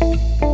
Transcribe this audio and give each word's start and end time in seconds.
Música 0.00 0.49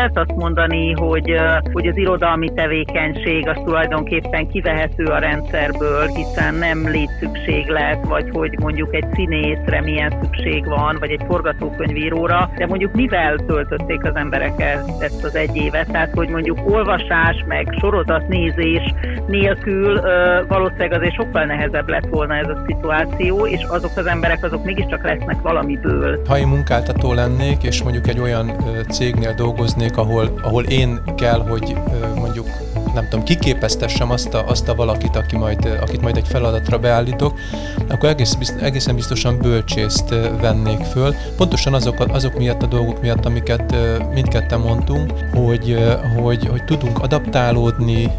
lehet 0.00 0.18
azt 0.18 0.38
mondani, 0.38 0.92
hogy, 0.92 1.34
hogy 1.72 1.86
az 1.86 1.96
irodalmi 1.96 2.48
tevékenység 2.54 3.48
az 3.48 3.56
tulajdonképpen 3.64 4.48
kivehető 4.48 5.04
a 5.04 5.18
rendszerből, 5.18 6.06
hiszen 6.06 6.54
nem 6.54 6.88
létszükséglet, 6.88 8.06
vagy 8.06 8.30
hogy 8.32 8.58
mondjuk 8.58 8.94
egy 8.94 9.04
színészre 9.14 9.80
milyen 9.80 10.18
szükség 10.22 10.66
van, 10.66 10.96
vagy 11.00 11.10
egy 11.10 11.22
forgatókönyvíróra, 11.26 12.50
de 12.56 12.66
mondjuk 12.66 12.92
mivel 12.92 13.36
töltötték 13.36 14.04
az 14.04 14.14
emberek 14.14 14.60
ezt 15.00 15.24
az 15.24 15.34
egy 15.34 15.56
évet, 15.56 15.90
tehát 15.90 16.14
hogy 16.14 16.28
mondjuk 16.28 16.58
olvasás, 16.64 17.44
meg 17.46 17.76
sorozatnézés 17.80 18.94
nélkül 19.26 20.00
valószínűleg 20.48 20.92
azért 20.92 21.14
sokkal 21.14 21.44
nehezebb 21.44 21.88
lett 21.88 22.06
volna 22.10 22.34
ez 22.34 22.48
a 22.48 22.62
szituáció, 22.66 23.46
és 23.46 23.64
azok 23.68 23.96
az 23.96 24.06
emberek 24.06 24.44
azok 24.44 24.64
mégiscsak 24.64 25.04
lesznek 25.04 25.40
valamiből. 25.42 26.20
Ha 26.28 26.38
én 26.38 26.48
munkáltató 26.48 27.12
lennék, 27.12 27.62
és 27.62 27.82
mondjuk 27.82 28.08
egy 28.08 28.18
olyan 28.18 28.52
cégnél 28.88 29.34
dolgoznék, 29.34 29.89
lennék, 29.90 29.96
ahol, 29.96 30.40
ahol 30.42 30.64
én 30.64 31.00
kell, 31.16 31.40
hogy 31.48 31.76
mondjuk 32.14 32.46
nem 32.94 33.08
tudom, 33.08 33.24
kiképeztessem 33.24 34.10
azt 34.10 34.34
a, 34.34 34.48
azt 34.48 34.68
a 34.68 34.74
valakit, 34.74 35.16
aki 35.16 35.36
majd, 35.36 35.78
akit 35.80 36.00
majd 36.00 36.16
egy 36.16 36.26
feladatra 36.28 36.78
beállítok, 36.78 37.38
akkor 37.88 38.08
egész, 38.08 38.36
egészen 38.60 38.94
biztosan 38.94 39.38
bölcsészt 39.38 40.08
vennék 40.40 40.80
föl. 40.80 41.14
Pontosan 41.36 41.74
azok, 41.74 42.00
azok 42.08 42.38
miatt 42.38 42.62
a 42.62 42.66
dolgok 42.66 43.00
miatt, 43.00 43.24
amiket 43.24 43.74
mindketten 44.14 44.60
mondtunk, 44.60 45.12
hogy, 45.34 45.78
hogy, 46.16 46.46
hogy 46.46 46.64
tudunk 46.64 46.98
adaptálódni, 46.98 48.12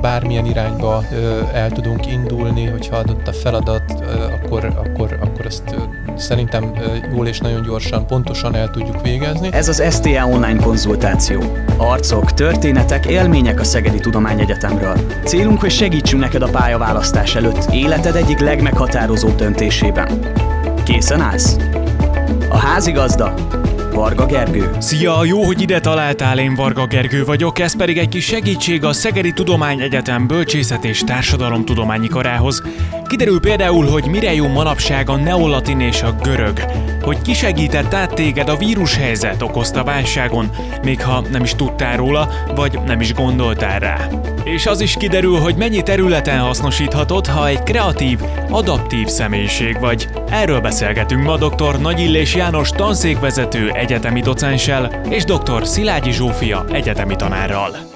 bármilyen 0.00 0.46
irányba 0.46 1.04
el 1.52 1.70
tudunk 1.70 2.06
indulni, 2.06 2.66
hogyha 2.66 2.96
adott 2.96 3.28
a 3.28 3.32
feladat, 3.32 4.04
akkor, 4.42 4.64
akkor, 4.64 5.18
akkor 5.20 5.33
ezt 5.44 5.74
szerintem 6.16 6.72
jól 7.14 7.26
és 7.26 7.38
nagyon 7.38 7.62
gyorsan, 7.62 8.06
pontosan 8.06 8.54
el 8.54 8.70
tudjuk 8.70 9.02
végezni. 9.02 9.48
Ez 9.52 9.68
az 9.68 9.82
STA 9.90 10.26
online 10.26 10.62
konzultáció. 10.62 11.42
Arcok, 11.76 12.32
történetek, 12.32 13.06
élmények 13.06 13.60
a 13.60 13.64
Szegedi 13.64 13.98
Tudományegyetemről. 13.98 14.96
Célunk, 15.24 15.60
hogy 15.60 15.70
segítsünk 15.70 16.22
neked 16.22 16.42
a 16.42 16.48
pályaválasztás 16.48 17.34
előtt 17.34 17.72
életed 17.72 18.16
egyik 18.16 18.38
legmeghatározó 18.38 19.28
döntésében. 19.28 20.32
Készen 20.84 21.20
állsz? 21.20 21.56
A 22.48 22.56
házigazda 22.56 23.34
Varga 23.94 24.26
Gergő. 24.26 24.70
Szia, 24.78 25.24
jó, 25.24 25.42
hogy 25.42 25.60
ide 25.60 25.80
találtál, 25.80 26.38
én 26.38 26.54
Varga 26.54 26.86
Gergő 26.86 27.24
vagyok, 27.24 27.58
ez 27.58 27.76
pedig 27.76 27.98
egy 27.98 28.08
kis 28.08 28.24
segítség 28.24 28.84
a 28.84 28.92
Szegedi 28.92 29.32
Tudományegyetem 29.32 30.26
Bölcsészet 30.26 30.84
és 30.84 31.00
Társadalomtudományi 31.00 32.08
Karához. 32.08 32.62
Kiderül 33.08 33.40
például, 33.40 33.86
hogy 33.86 34.06
mire 34.06 34.34
jó 34.34 34.48
manapság 34.48 35.08
a 35.08 35.16
neolatin 35.16 35.80
és 35.80 36.02
a 36.02 36.16
görög, 36.22 36.64
hogy 37.02 37.22
kisegített 37.22 37.94
át 37.94 38.14
téged 38.14 38.48
a 38.48 38.56
vírushelyzet 38.56 39.42
okozta 39.42 39.84
válságon, 39.84 40.50
még 40.82 41.02
ha 41.02 41.24
nem 41.30 41.42
is 41.42 41.54
tudtál 41.54 41.96
róla, 41.96 42.28
vagy 42.54 42.78
nem 42.86 43.00
is 43.00 43.14
gondoltál 43.14 43.78
rá. 43.78 44.08
És 44.44 44.66
az 44.66 44.80
is 44.80 44.94
kiderül, 44.98 45.38
hogy 45.38 45.56
mennyi 45.56 45.82
területen 45.82 46.38
hasznosíthatod, 46.38 47.26
ha 47.26 47.48
egy 47.48 47.62
kreatív, 47.62 48.20
adaptív 48.50 49.06
személyiség 49.06 49.80
vagy. 49.80 50.08
Erről 50.30 50.60
beszélgetünk 50.60 51.22
ma 51.22 51.36
dr. 51.36 51.80
Nagy 51.80 52.00
Illés 52.00 52.34
János 52.34 52.70
tanszékvezető 52.70 53.70
egyetemi 53.70 54.20
docenssel 54.20 55.02
és 55.08 55.24
dr. 55.24 55.66
Szilágyi 55.66 56.12
Zsófia 56.12 56.64
egyetemi 56.72 57.16
tanárral. 57.16 57.93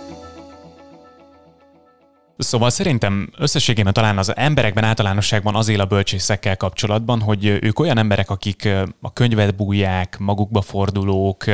Szóval 2.38 2.70
szerintem 2.70 3.30
összességében 3.38 3.92
talán 3.92 4.18
az 4.18 4.36
emberekben 4.36 4.84
általánosságban 4.84 5.54
az 5.54 5.68
él 5.68 5.80
a 5.80 5.84
bölcsészekkel 5.84 6.56
kapcsolatban, 6.56 7.20
hogy 7.20 7.46
ők 7.46 7.78
olyan 7.78 7.98
emberek, 7.98 8.30
akik 8.30 8.68
a 9.00 9.12
könyvet 9.12 9.56
bújják, 9.56 10.18
magukba 10.18 10.60
fordulók, 10.60 11.44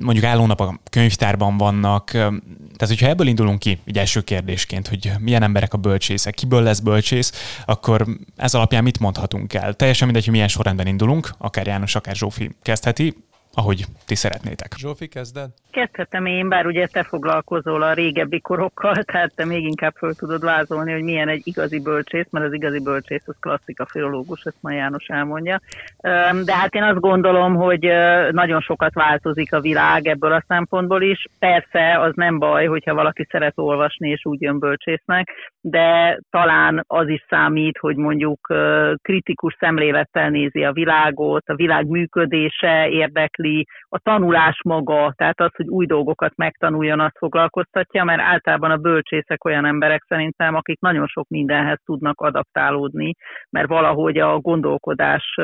mondjuk 0.00 0.24
állónap 0.24 0.60
a 0.60 0.80
könyvtárban 0.90 1.56
vannak. 1.56 2.10
Tehát, 2.10 2.86
hogyha 2.86 3.06
ebből 3.06 3.26
indulunk 3.26 3.58
ki, 3.58 3.78
egy 3.84 3.98
első 3.98 4.20
kérdésként, 4.20 4.88
hogy 4.88 5.12
milyen 5.20 5.42
emberek 5.42 5.74
a 5.74 5.78
bölcsészek, 5.78 6.34
kiből 6.34 6.62
lesz 6.62 6.80
bölcsész, 6.80 7.32
akkor 7.64 8.06
ez 8.36 8.54
alapján 8.54 8.82
mit 8.82 8.98
mondhatunk 8.98 9.54
el? 9.54 9.74
Teljesen 9.74 10.06
mindegy, 10.06 10.24
hogy 10.24 10.34
milyen 10.34 10.48
sorrendben 10.48 10.86
indulunk, 10.86 11.30
akár 11.38 11.66
János, 11.66 11.94
akár 11.94 12.16
Zsófi 12.16 12.50
kezdheti 12.62 13.16
ahogy 13.56 13.84
ti 14.06 14.14
szeretnétek. 14.14 14.68
Zsófi, 14.76 15.08
kezded? 15.08 15.50
Kezdhetem 15.70 16.26
én, 16.26 16.48
bár 16.48 16.66
ugye 16.66 16.86
te 16.86 17.02
foglalkozol 17.02 17.82
a 17.82 17.92
régebbi 17.92 18.40
korokkal, 18.40 18.94
tehát 18.94 19.34
te 19.34 19.44
még 19.44 19.64
inkább 19.64 19.94
föl 19.94 20.14
tudod 20.14 20.44
vázolni, 20.44 20.92
hogy 20.92 21.02
milyen 21.02 21.28
egy 21.28 21.40
igazi 21.44 21.80
bölcsész, 21.80 22.26
mert 22.30 22.46
az 22.46 22.52
igazi 22.52 22.80
bölcsész 22.80 23.22
az 23.26 23.34
klasszika 23.40 23.86
filológus, 23.86 24.42
ezt 24.44 24.56
ma 24.60 24.72
János 24.72 25.06
elmondja. 25.06 25.60
De 26.44 26.54
hát 26.54 26.74
én 26.74 26.82
azt 26.82 27.00
gondolom, 27.00 27.54
hogy 27.54 27.90
nagyon 28.30 28.60
sokat 28.60 28.94
változik 28.94 29.52
a 29.52 29.60
világ 29.60 30.06
ebből 30.06 30.32
a 30.32 30.44
szempontból 30.48 31.02
is. 31.02 31.26
Persze 31.38 32.00
az 32.00 32.12
nem 32.14 32.38
baj, 32.38 32.66
hogyha 32.66 32.94
valaki 32.94 33.26
szeret 33.30 33.58
olvasni 33.58 34.10
és 34.10 34.24
úgy 34.24 34.40
jön 34.40 34.58
bölcsésznek, 34.58 35.30
de 35.68 36.18
talán 36.30 36.84
az 36.86 37.08
is 37.08 37.24
számít, 37.28 37.78
hogy 37.78 37.96
mondjuk 37.96 38.54
kritikus 39.02 39.56
szemlélettel 39.58 40.30
nézi 40.30 40.64
a 40.64 40.72
világot, 40.72 41.48
a 41.48 41.54
világ 41.54 41.86
működése 41.86 42.88
érdekli, 42.88 43.66
a 43.88 43.98
tanulás 43.98 44.60
maga, 44.64 45.12
tehát 45.16 45.40
az, 45.40 45.50
hogy 45.56 45.68
új 45.68 45.86
dolgokat 45.86 46.36
megtanuljon, 46.36 47.00
azt 47.00 47.18
foglalkoztatja, 47.18 48.04
mert 48.04 48.20
általában 48.20 48.70
a 48.70 48.76
bölcsészek 48.76 49.44
olyan 49.44 49.64
emberek 49.64 50.04
szerintem, 50.08 50.54
akik 50.54 50.80
nagyon 50.80 51.06
sok 51.06 51.28
mindenhez 51.28 51.78
tudnak 51.84 52.20
adaptálódni, 52.20 53.14
mert 53.50 53.68
valahogy 53.68 54.18
a 54.18 54.38
gondolkodás 54.38 55.34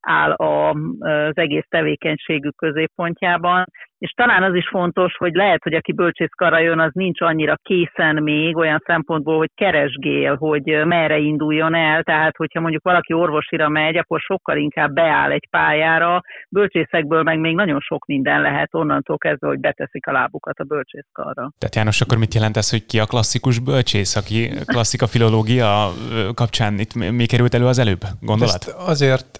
áll 0.00 0.32
az 0.32 1.36
egész 1.36 1.66
tevékenységük 1.68 2.56
középpontjában, 2.56 3.64
és 3.98 4.10
talán 4.10 4.42
az 4.42 4.54
is 4.54 4.68
fontos, 4.68 5.16
hogy 5.16 5.34
lehet, 5.34 5.62
hogy 5.62 5.74
aki 5.74 5.92
bölcsészkarra 5.92 6.58
jön, 6.58 6.80
az 6.80 6.90
nincs 6.92 7.20
annyira 7.20 7.56
készen 7.62 8.22
még 8.22 8.56
olyan 8.56 8.82
szempontból, 8.86 9.36
hogy 9.36 9.50
keresgél, 9.54 10.36
hogy 10.36 10.62
merre 10.84 11.18
induljon 11.18 11.74
el. 11.74 12.02
Tehát, 12.02 12.36
hogyha 12.36 12.60
mondjuk 12.60 12.82
valaki 12.84 13.12
orvosira 13.12 13.68
megy, 13.68 13.96
akkor 13.96 14.20
sokkal 14.20 14.56
inkább 14.56 14.92
beáll 14.92 15.30
egy 15.30 15.46
pályára. 15.50 16.22
Bölcsészekből 16.48 17.22
meg 17.22 17.38
még 17.38 17.54
nagyon 17.54 17.80
sok 17.80 18.06
minden 18.06 18.40
lehet 18.40 18.74
onnantól 18.74 19.18
kezdve, 19.18 19.46
hogy 19.46 19.60
beteszik 19.60 20.06
a 20.06 20.12
lábukat 20.12 20.58
a 20.58 20.64
bölcsészkarra. 20.64 21.50
Tehát 21.58 21.74
János, 21.74 22.00
akkor 22.00 22.18
mit 22.18 22.34
jelent 22.34 22.56
ez, 22.56 22.70
hogy 22.70 22.86
ki 22.86 22.98
a 22.98 23.04
klasszikus 23.04 23.58
bölcsész, 23.58 24.16
aki 24.16 24.48
klasszika 24.64 25.06
filológia 25.06 25.88
kapcsán 26.34 26.78
itt 26.78 26.94
mi 26.94 27.26
került 27.26 27.54
elő 27.54 27.66
az 27.66 27.78
előbb? 27.78 28.00
Gondolat? 28.20 28.54
Ezt 28.54 28.74
azért 28.76 29.38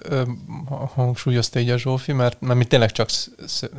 hangsúlyozta 0.95 1.59
így 1.59 1.71
a 1.71 1.79
Zsófi, 1.79 2.13
mert, 2.13 2.41
mert 2.41 2.59
mi 2.59 2.65
tényleg 2.65 2.91
csak, 2.91 3.09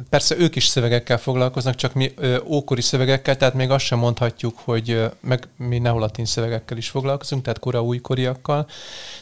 persze 0.10 0.36
ők 0.40 0.56
is 0.56 0.68
szövegekkel 0.70 1.18
foglalkoznak, 1.18 1.76
csak 1.76 1.94
mi 1.94 2.12
ö, 2.16 2.38
ókori 2.46 2.82
szövegekkel, 2.82 3.38
tehát 3.38 3.54
még 3.54 3.70
azt 3.70 3.86
sem 3.86 4.00
mondhatjuk, 4.00 4.58
hogy 4.64 4.90
ö, 4.90 5.06
meg 5.20 5.48
mi 5.58 5.80
neolatin 5.80 6.26
szövegekkel 6.26 6.78
is 6.78 6.90
foglalkozunk, 6.90 7.44
tehát 7.44 7.60
kora 7.60 7.84
újkoriakkal. 7.84 8.68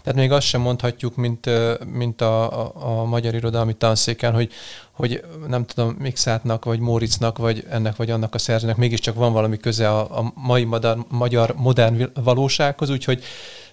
Tehát 0.03 0.19
még 0.19 0.31
azt 0.31 0.47
sem 0.47 0.61
mondhatjuk, 0.61 1.15
mint, 1.15 1.45
ö, 1.45 1.73
mint 1.93 2.21
a, 2.21 2.65
a, 2.65 2.71
a 2.75 3.03
magyar 3.03 3.33
irodalmi 3.33 3.73
tanszéken, 3.73 4.33
hogy, 4.33 4.51
hogy 4.91 5.23
nem 5.47 5.65
tudom, 5.65 5.95
Mixátnak, 5.99 6.65
vagy 6.65 6.79
Móricnak, 6.79 7.37
vagy 7.37 7.65
ennek, 7.69 7.95
vagy 7.95 8.11
annak 8.11 8.33
a 8.33 8.37
szerzőnek 8.37 8.77
mégiscsak 8.77 9.15
van 9.15 9.33
valami 9.33 9.57
köze 9.57 9.89
a, 9.89 10.19
a 10.19 10.31
mai 10.35 10.63
magyar, 10.63 10.97
magyar 11.09 11.53
modern 11.55 12.09
valósághoz, 12.23 12.89
úgyhogy 12.89 13.23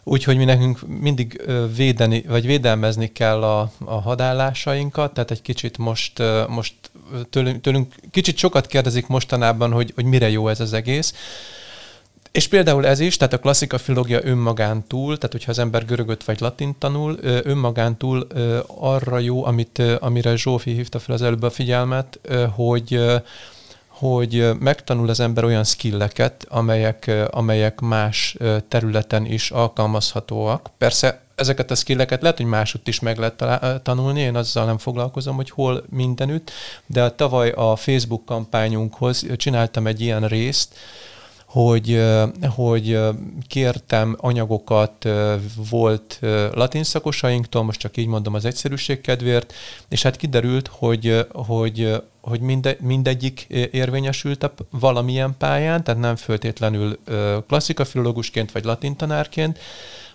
Úgyhogy 0.04 0.36
mi 0.36 0.44
nekünk 0.44 0.80
mindig 1.00 1.42
védeni, 1.76 2.24
vagy 2.28 2.46
védelmezni 2.46 3.12
kell 3.12 3.42
a, 3.42 3.70
a 3.84 4.00
hadállásainkat, 4.00 5.14
tehát 5.14 5.30
egy 5.30 5.42
kicsit 5.42 5.78
most, 5.78 6.22
most 6.48 6.74
tőlünk, 7.30 7.60
tőlünk 7.60 7.94
kicsit 8.10 8.36
sokat 8.36 8.66
kérdezik 8.66 9.06
mostanában, 9.06 9.72
hogy, 9.72 9.92
hogy 9.94 10.04
mire 10.04 10.30
jó 10.30 10.48
ez 10.48 10.60
az 10.60 10.72
egész. 10.72 11.14
És 12.32 12.48
például 12.48 12.86
ez 12.86 13.00
is, 13.00 13.16
tehát 13.16 13.32
a 13.32 13.38
klasszika 13.38 13.78
filológia 13.78 14.20
önmagán 14.22 14.86
túl, 14.86 15.16
tehát 15.16 15.32
hogyha 15.32 15.50
az 15.50 15.58
ember 15.58 15.84
görögöt 15.84 16.24
vagy 16.24 16.40
latin 16.40 16.74
tanul, 16.78 17.18
önmagán 17.22 17.96
túl 17.96 18.26
arra 18.66 19.18
jó, 19.18 19.44
amit, 19.44 19.82
amire 19.98 20.36
Zsófi 20.36 20.72
hívta 20.72 20.98
fel 20.98 21.14
az 21.14 21.22
előbb 21.22 21.42
a 21.42 21.50
figyelmet, 21.50 22.20
hogy 22.54 23.00
hogy 23.94 24.50
megtanul 24.58 25.08
az 25.08 25.20
ember 25.20 25.44
olyan 25.44 25.64
skilleket, 25.64 26.46
amelyek, 26.48 27.10
amelyek 27.30 27.80
más 27.80 28.36
területen 28.68 29.24
is 29.26 29.50
alkalmazhatóak. 29.50 30.70
Persze 30.78 31.22
ezeket 31.34 31.70
a 31.70 31.74
skilleket 31.74 32.22
lehet, 32.22 32.36
hogy 32.36 32.46
másutt 32.46 32.88
is 32.88 33.00
meg 33.00 33.18
lehet 33.18 33.44
tanulni, 33.82 34.20
én 34.20 34.36
azzal 34.36 34.64
nem 34.64 34.78
foglalkozom, 34.78 35.36
hogy 35.36 35.50
hol 35.50 35.84
mindenütt, 35.90 36.50
de 36.86 37.10
tavaly 37.10 37.50
a 37.50 37.76
Facebook 37.76 38.24
kampányunkhoz 38.24 39.26
csináltam 39.36 39.86
egy 39.86 40.00
ilyen 40.00 40.28
részt, 40.28 40.74
hogy, 41.54 42.02
hogy 42.54 42.98
kértem 43.46 44.16
anyagokat 44.20 45.08
volt 45.70 46.18
latin 46.52 46.84
szakosainktól, 46.84 47.62
most 47.62 47.80
csak 47.80 47.96
így 47.96 48.06
mondom 48.06 48.34
az 48.34 48.44
egyszerűség 48.44 49.00
kedvéért, 49.00 49.52
és 49.88 50.02
hát 50.02 50.16
kiderült, 50.16 50.68
hogy, 50.68 51.26
hogy 51.32 52.02
hogy 52.20 52.40
minde, 52.40 52.76
mindegyik 52.80 53.46
érvényesült 53.70 54.42
a 54.42 54.54
valamilyen 54.70 55.34
pályán, 55.38 55.84
tehát 55.84 56.00
nem 56.00 56.16
föltétlenül 56.16 56.98
klasszikafilológusként 57.46 58.52
vagy 58.52 58.64
latintanárként, 58.64 59.58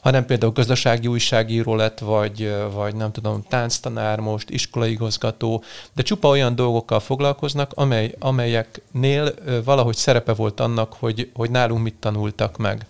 hanem 0.01 0.25
például 0.25 0.51
gazdasági 0.51 1.07
újságíró 1.07 1.75
lett, 1.75 2.00
vagy, 2.00 2.54
vagy 2.74 2.96
nem 2.96 3.12
tudom, 3.12 3.44
tánctanár 3.50 4.19
most, 4.19 4.50
iskolaigazgató, 4.50 5.63
de 5.94 6.01
csupa 6.01 6.28
olyan 6.28 6.56
dolgokkal 6.56 7.00
foglalkoznak, 7.00 7.72
amely, 7.75 8.16
amelyeknél 8.19 9.34
valahogy 9.63 9.96
szerepe 9.96 10.34
volt 10.34 10.60
annak, 10.60 10.94
hogy, 11.00 11.31
hogy 11.34 11.51
nálunk 11.51 11.84
mit 11.84 11.96
tanultak 12.00 12.57
meg. 12.57 12.86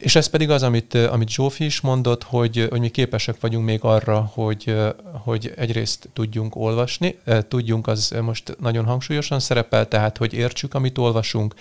És 0.00 0.16
ez 0.16 0.26
pedig 0.26 0.50
az, 0.50 0.62
amit, 0.62 0.94
amit 0.94 1.28
Zsófi 1.28 1.64
is 1.64 1.80
mondott, 1.80 2.22
hogy, 2.22 2.66
hogy 2.70 2.80
mi 2.80 2.88
képesek 2.88 3.40
vagyunk 3.40 3.64
még 3.64 3.78
arra, 3.82 4.30
hogy, 4.34 4.76
hogy 5.12 5.52
egyrészt 5.56 6.08
tudjunk 6.12 6.56
olvasni, 6.56 7.18
tudjunk, 7.48 7.86
az 7.86 8.14
most 8.22 8.56
nagyon 8.60 8.84
hangsúlyosan 8.84 9.40
szerepel, 9.40 9.88
tehát 9.88 10.16
hogy 10.16 10.32
értsük, 10.32 10.74
amit 10.74 10.98
olvasunk, 10.98 11.54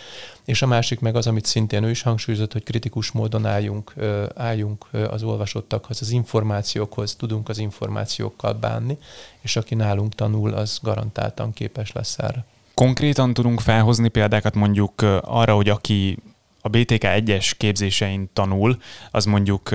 és 0.46 0.62
a 0.62 0.68
másik 0.68 1.00
meg 1.00 1.16
az, 1.16 1.28
amit 1.28 1.46
szintén 1.46 1.84
ő 1.84 1.90
is 1.90 2.02
hangsúlyozott, 2.02 2.54
hogy 2.54 2.64
kritikus 2.64 3.12
módon 3.12 3.46
álljunk, 3.46 3.94
álljunk 4.36 4.86
az 5.10 5.24
olvasottakhoz, 5.24 6.02
az 6.02 6.10
információkhoz, 6.10 7.16
tudunk 7.16 7.50
az 7.50 7.58
információkkal 7.58 8.54
bánni, 8.54 8.98
és 9.42 9.56
aki 9.56 9.76
nálunk 9.76 10.16
tanul, 10.16 10.54
az 10.54 10.80
garantáltan 10.82 11.54
képes 11.54 11.92
lesz 11.92 12.20
erre. 12.20 12.46
Konkrétan 12.74 13.34
tudunk 13.34 13.60
felhozni 13.60 14.08
példákat 14.08 14.56
mondjuk 14.56 15.02
arra, 15.22 15.56
hogy 15.56 15.70
aki 15.70 16.18
a 16.62 16.68
BTK 16.70 17.04
egyes 17.04 17.54
képzésein 17.54 18.30
tanul, 18.34 18.78
az 19.12 19.26
mondjuk 19.26 19.72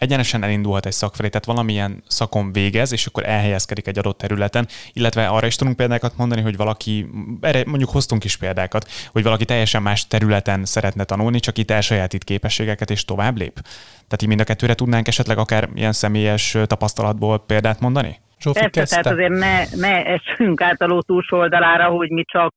egyenesen 0.00 0.42
elindulhat 0.42 0.86
egy 0.86 0.92
szak 0.92 1.14
felé, 1.14 1.28
tehát 1.28 1.46
valamilyen 1.46 2.02
szakon 2.06 2.52
végez, 2.52 2.92
és 2.92 3.06
akkor 3.06 3.26
elhelyezkedik 3.26 3.86
egy 3.86 3.98
adott 3.98 4.18
területen, 4.18 4.68
illetve 4.92 5.26
arra 5.26 5.46
is 5.46 5.56
tudunk 5.56 5.76
példákat 5.76 6.16
mondani, 6.16 6.40
hogy 6.40 6.56
valaki, 6.56 7.06
erre 7.40 7.62
mondjuk 7.66 7.90
hoztunk 7.90 8.24
is 8.24 8.36
példákat, 8.36 8.90
hogy 9.12 9.22
valaki 9.22 9.44
teljesen 9.44 9.82
más 9.82 10.06
területen 10.06 10.64
szeretne 10.64 11.04
tanulni, 11.04 11.40
csak 11.40 11.58
itt 11.58 11.70
elsajátít 11.70 12.24
képességeket 12.24 12.90
és 12.90 13.04
tovább 13.04 13.36
lép. 13.36 13.54
Tehát 13.92 14.22
így 14.22 14.28
mind 14.28 14.40
a 14.40 14.44
kettőre 14.44 14.74
tudnánk 14.74 15.08
esetleg 15.08 15.38
akár 15.38 15.68
ilyen 15.74 15.92
személyes 15.92 16.56
tapasztalatból 16.66 17.38
példát 17.38 17.80
mondani? 17.80 18.20
Zsófi 18.42 18.60
Persze, 18.60 18.80
kezdte. 18.80 19.00
tehát 19.00 19.18
azért 19.18 19.38
ne, 19.38 19.86
ne 19.88 20.04
essünk 20.04 20.60
át 20.60 20.80
a 20.80 20.86
ló 20.86 21.00
túlsó 21.00 21.38
oldalára, 21.38 21.84
hogy 21.84 22.10
mi 22.10 22.24
csak 22.24 22.54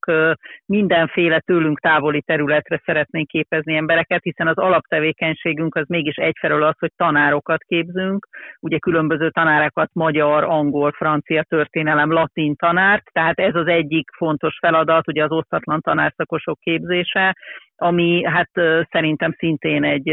mindenféle 0.66 1.40
tőlünk 1.40 1.80
távoli 1.80 2.22
területre 2.22 2.82
szeretnénk 2.86 3.28
képezni 3.28 3.76
embereket, 3.76 4.24
hiszen 4.24 4.48
az 4.48 4.58
alaptevékenységünk 4.58 5.76
az 5.76 5.86
mégis 5.88 6.16
egyfelől 6.16 6.64
az, 6.64 6.76
hogy 6.80 6.92
tanárokat 6.96 7.64
képzünk, 7.64 8.28
ugye 8.60 8.78
különböző 8.78 9.30
tanárakat, 9.30 9.90
magyar, 9.94 10.44
angol, 10.44 10.92
francia, 10.92 11.44
történelem, 11.44 12.12
latin 12.12 12.56
tanárt, 12.56 13.04
tehát 13.12 13.40
ez 13.40 13.56
az 13.56 13.68
egyik 13.68 14.10
fontos 14.18 14.58
feladat, 14.60 15.08
ugye 15.08 15.24
az 15.24 15.32
osztatlan 15.32 15.82
tanárszakosok 15.82 16.60
képzése, 16.60 17.36
ami 17.76 18.24
hát 18.24 18.50
szerintem 18.92 19.36
szintén 19.38 19.84
egy 19.84 20.08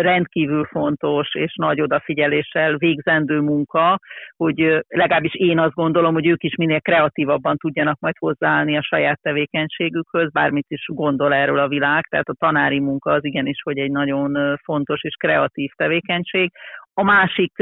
rendkívül 0.00 0.64
fontos 0.64 1.34
és 1.34 1.54
nagy 1.54 1.80
odafigyeléssel 1.80 2.76
végzendő 2.76 3.40
munka, 3.40 3.98
hogy 4.36 4.84
legalábbis 4.88 5.34
én 5.34 5.58
azt 5.58 5.74
gondolom, 5.74 6.14
hogy 6.14 6.26
ők 6.26 6.42
is 6.42 6.54
minél 6.54 6.80
kreatívabban 6.80 7.56
tudjanak 7.56 7.98
majd 8.00 8.14
hozzáállni 8.18 8.76
a 8.76 8.82
saját 8.82 9.20
tevékenységükhöz, 9.22 10.30
bármit 10.30 10.66
is 10.68 10.84
gondol 10.86 11.34
erről 11.34 11.58
a 11.58 11.68
világ, 11.68 12.06
tehát 12.06 12.28
a 12.28 12.36
tanári 12.38 12.80
munka 12.80 13.12
az 13.12 13.24
igenis, 13.24 13.62
hogy 13.62 13.78
egy 13.78 13.90
nagyon 13.90 14.58
fontos 14.64 15.02
és 15.02 15.14
kreatív 15.14 15.70
tevékenység. 15.76 16.50
A 16.94 17.02
másik 17.02 17.52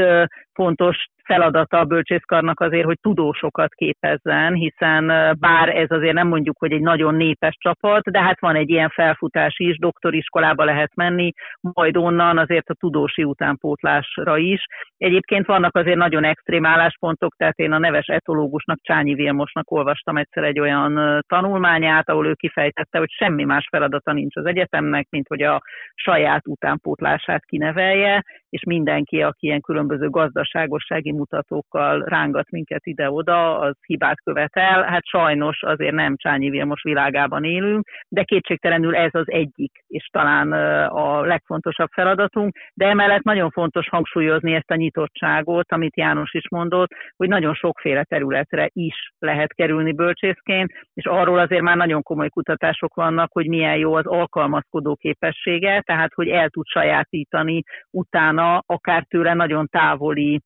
fontos 0.52 1.06
feladata 1.24 1.78
a 1.78 1.84
bölcsészkarnak 1.84 2.60
azért, 2.60 2.84
hogy 2.84 2.98
tudósokat 3.00 3.74
képezzen, 3.74 4.54
hiszen 4.54 5.06
bár 5.38 5.68
ez 5.68 5.90
azért 5.90 6.14
nem 6.14 6.28
mondjuk, 6.28 6.58
hogy 6.58 6.72
egy 6.72 6.80
nagyon 6.80 7.14
népes 7.14 7.56
csapat, 7.58 8.10
de 8.10 8.20
hát 8.20 8.40
van 8.40 8.56
egy 8.56 8.70
ilyen 8.70 8.88
felfutás 8.88 9.58
is, 9.58 9.78
doktoriskolába 9.78 10.64
lehet 10.64 10.94
menni, 10.94 11.32
majd 11.60 11.96
onnan 11.96 12.38
azért 12.38 12.68
a 12.68 12.74
tudósi 12.74 13.24
utánpótlásra 13.24 14.36
is. 14.38 14.64
Egyébként 14.96 15.46
vannak 15.46 15.76
azért 15.76 15.96
nagyon 15.96 16.24
extrém 16.24 16.66
álláspontok, 16.66 17.34
tehát 17.36 17.58
én 17.58 17.72
a 17.72 17.78
neves 17.78 18.06
etológusnak, 18.06 18.78
Csányi 18.82 19.14
Vilmosnak 19.14 19.70
olvastam 19.70 20.16
egyszer 20.16 20.44
egy 20.44 20.60
olyan 20.60 21.22
tanulmányát, 21.28 22.08
ahol 22.08 22.26
ő 22.26 22.34
kifejtette, 22.34 22.98
hogy 22.98 23.10
semmi 23.10 23.44
más 23.44 23.66
feladata 23.70 24.12
nincs 24.12 24.36
az 24.36 24.46
egyetemnek, 24.46 25.06
mint 25.10 25.28
hogy 25.28 25.42
a 25.42 25.62
saját 25.94 26.46
utánpótlását 26.46 27.44
kinevelje, 27.44 28.22
és 28.48 28.62
mindenki, 28.64 29.22
aki 29.22 29.46
ilyen 29.46 29.60
különböző 29.60 30.10
gazdaságossági 30.10 31.12
mutatókkal 31.14 32.02
rángat 32.04 32.50
minket 32.50 32.86
ide-oda, 32.86 33.58
az 33.58 33.74
hibát 33.86 34.20
követel. 34.22 34.82
Hát 34.82 35.06
sajnos 35.06 35.62
azért 35.62 35.94
nem 35.94 36.16
Csányi 36.16 36.50
Vilmos 36.50 36.82
világában 36.82 37.44
élünk, 37.44 37.88
de 38.08 38.22
kétségtelenül 38.22 38.96
ez 38.96 39.10
az 39.12 39.30
egyik, 39.30 39.84
és 39.86 40.08
talán 40.12 40.52
a 40.88 41.20
legfontosabb 41.20 41.88
feladatunk, 41.92 42.56
de 42.74 42.86
emellett 42.86 43.22
nagyon 43.22 43.50
fontos 43.50 43.88
hangsúlyozni 43.88 44.54
ezt 44.54 44.70
a 44.70 44.74
nyitottságot, 44.74 45.72
amit 45.72 45.96
János 45.96 46.34
is 46.34 46.48
mondott, 46.50 46.90
hogy 47.16 47.28
nagyon 47.28 47.54
sokféle 47.54 48.04
területre 48.04 48.68
is 48.72 49.12
lehet 49.18 49.52
kerülni 49.54 49.92
bölcsészként, 49.92 50.72
és 50.94 51.06
arról 51.06 51.38
azért 51.38 51.62
már 51.62 51.76
nagyon 51.76 52.02
komoly 52.02 52.28
kutatások 52.28 52.94
vannak, 52.94 53.32
hogy 53.32 53.48
milyen 53.48 53.76
jó 53.76 53.94
az 53.94 54.06
alkalmazkodó 54.06 54.94
képessége, 54.94 55.80
tehát 55.80 56.12
hogy 56.14 56.28
el 56.28 56.48
tud 56.48 56.66
sajátítani 56.66 57.62
utána 57.90 58.62
akár 58.66 59.04
tőle 59.08 59.34
nagyon 59.34 59.66
távoli 59.66 60.40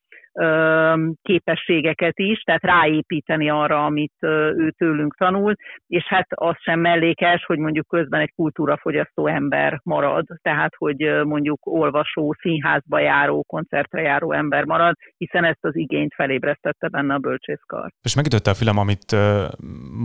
képességeket 1.22 2.18
is, 2.18 2.40
tehát 2.40 2.62
ráépíteni 2.62 3.50
arra, 3.50 3.84
amit 3.84 4.12
ő 4.20 4.74
tőlünk 4.76 5.16
tanul, 5.16 5.54
és 5.86 6.04
hát 6.04 6.26
az 6.34 6.54
sem 6.58 6.80
mellékes, 6.80 7.44
hogy 7.44 7.58
mondjuk 7.58 7.86
közben 7.86 8.20
egy 8.20 8.32
kultúrafogyasztó 8.34 9.26
ember 9.26 9.80
marad, 9.82 10.24
tehát 10.42 10.72
hogy 10.76 10.96
mondjuk 11.24 11.66
olvasó, 11.66 12.34
színházba 12.40 12.98
járó, 12.98 13.42
koncertre 13.42 14.00
járó 14.00 14.32
ember 14.32 14.64
marad, 14.64 14.94
hiszen 15.16 15.44
ezt 15.44 15.64
az 15.64 15.76
igényt 15.76 16.14
felébresztette 16.14 16.88
benne 16.88 17.14
a 17.14 17.18
bölcsészkar. 17.18 17.90
És 18.02 18.14
megütötte 18.14 18.50
a 18.50 18.54
fülem, 18.54 18.78
amit 18.78 19.16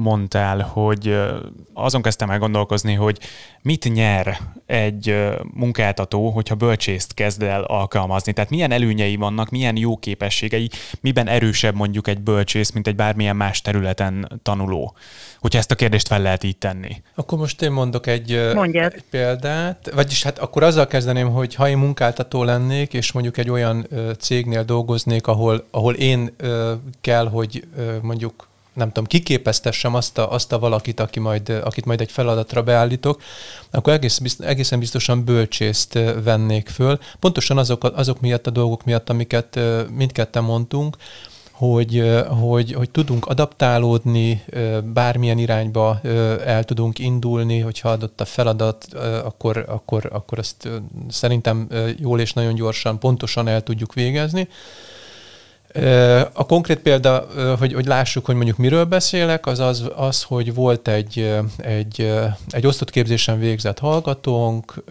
mondtál, 0.03 0.59
hogy 0.59 1.19
azon 1.73 2.01
kezdtem 2.01 2.29
el 2.29 2.39
gondolkozni, 2.39 2.93
hogy 2.93 3.17
mit 3.63 3.93
nyer 3.93 4.27
egy 4.65 5.15
munkáltató, 5.53 6.29
hogyha 6.29 6.55
bölcsészt 6.55 7.13
kezd 7.13 7.41
el 7.41 7.63
alkalmazni. 7.63 8.33
Tehát 8.33 8.49
milyen 8.49 8.71
előnyei 8.71 9.15
vannak, 9.15 9.49
milyen 9.49 9.77
jó 9.77 9.95
képességek 9.97 10.21
képességei, 10.23 10.69
miben 11.01 11.27
erősebb 11.27 11.75
mondjuk 11.75 12.07
egy 12.07 12.21
bölcsész, 12.21 12.71
mint 12.71 12.87
egy 12.87 12.95
bármilyen 12.95 13.35
más 13.35 13.61
területen 13.61 14.39
tanuló? 14.43 14.95
Hogyha 15.39 15.59
ezt 15.59 15.71
a 15.71 15.75
kérdést 15.75 16.07
fel 16.07 16.21
lehet 16.21 16.43
így 16.43 16.57
tenni. 16.57 17.01
Akkor 17.15 17.37
most 17.37 17.61
én 17.61 17.71
mondok 17.71 18.07
egy, 18.07 18.31
egy 18.31 19.03
példát, 19.09 19.91
vagyis 19.95 20.23
hát 20.23 20.39
akkor 20.39 20.63
azzal 20.63 20.87
kezdeném, 20.87 21.29
hogy 21.29 21.55
ha 21.55 21.69
én 21.69 21.77
munkáltató 21.77 22.43
lennék, 22.43 22.93
és 22.93 23.11
mondjuk 23.11 23.37
egy 23.37 23.49
olyan 23.49 23.87
cégnél 24.19 24.63
dolgoznék, 24.63 25.27
ahol, 25.27 25.67
ahol 25.71 25.93
én 25.93 26.35
kell, 27.01 27.27
hogy 27.29 27.63
mondjuk 28.01 28.47
nem 28.73 28.87
tudom, 28.87 29.05
kiképeztessem 29.05 29.95
azt 29.95 30.17
a, 30.17 30.31
azt 30.31 30.51
a 30.51 30.59
valakit, 30.59 30.99
aki 30.99 31.19
majd, 31.19 31.49
akit 31.49 31.85
majd 31.85 32.01
egy 32.01 32.11
feladatra 32.11 32.63
beállítok, 32.63 33.21
akkor 33.71 33.93
egész, 33.93 34.21
egészen 34.39 34.79
biztosan 34.79 35.25
bölcsészt 35.25 35.99
vennék 36.23 36.69
föl. 36.69 36.99
Pontosan 37.19 37.57
azok, 37.57 37.83
azok 37.83 38.21
miatt 38.21 38.47
a 38.47 38.51
dolgok 38.51 38.83
miatt, 38.83 39.09
amiket 39.09 39.59
mindketten 39.95 40.43
mondtunk, 40.43 40.97
hogy, 41.51 42.23
hogy, 42.39 42.73
hogy 42.73 42.89
tudunk 42.89 43.25
adaptálódni, 43.25 44.43
bármilyen 44.83 45.37
irányba 45.37 45.99
el 46.45 46.63
tudunk 46.63 46.99
indulni, 46.99 47.59
hogyha 47.59 47.89
adott 47.89 48.21
a 48.21 48.25
feladat, 48.25 48.93
akkor, 49.23 49.65
akkor, 49.67 50.09
akkor 50.11 50.39
azt 50.39 50.69
szerintem 51.09 51.67
jól 51.97 52.19
és 52.19 52.33
nagyon 52.33 52.55
gyorsan, 52.55 52.99
pontosan 52.99 53.47
el 53.47 53.63
tudjuk 53.63 53.93
végezni. 53.93 54.47
A 56.33 56.45
konkrét 56.45 56.79
példa, 56.79 57.27
hogy, 57.59 57.73
hogy 57.73 57.85
lássuk, 57.85 58.25
hogy 58.25 58.35
mondjuk 58.35 58.57
miről 58.57 58.85
beszélek, 58.85 59.45
az 59.45 59.59
az, 59.59 59.89
az 59.95 60.23
hogy 60.23 60.53
volt 60.53 60.87
egy, 60.87 61.33
egy, 61.57 62.13
egy 62.49 62.67
osztott 62.67 62.89
képzésen 62.89 63.39
végzett 63.39 63.79
hallgatónk, 63.79 64.83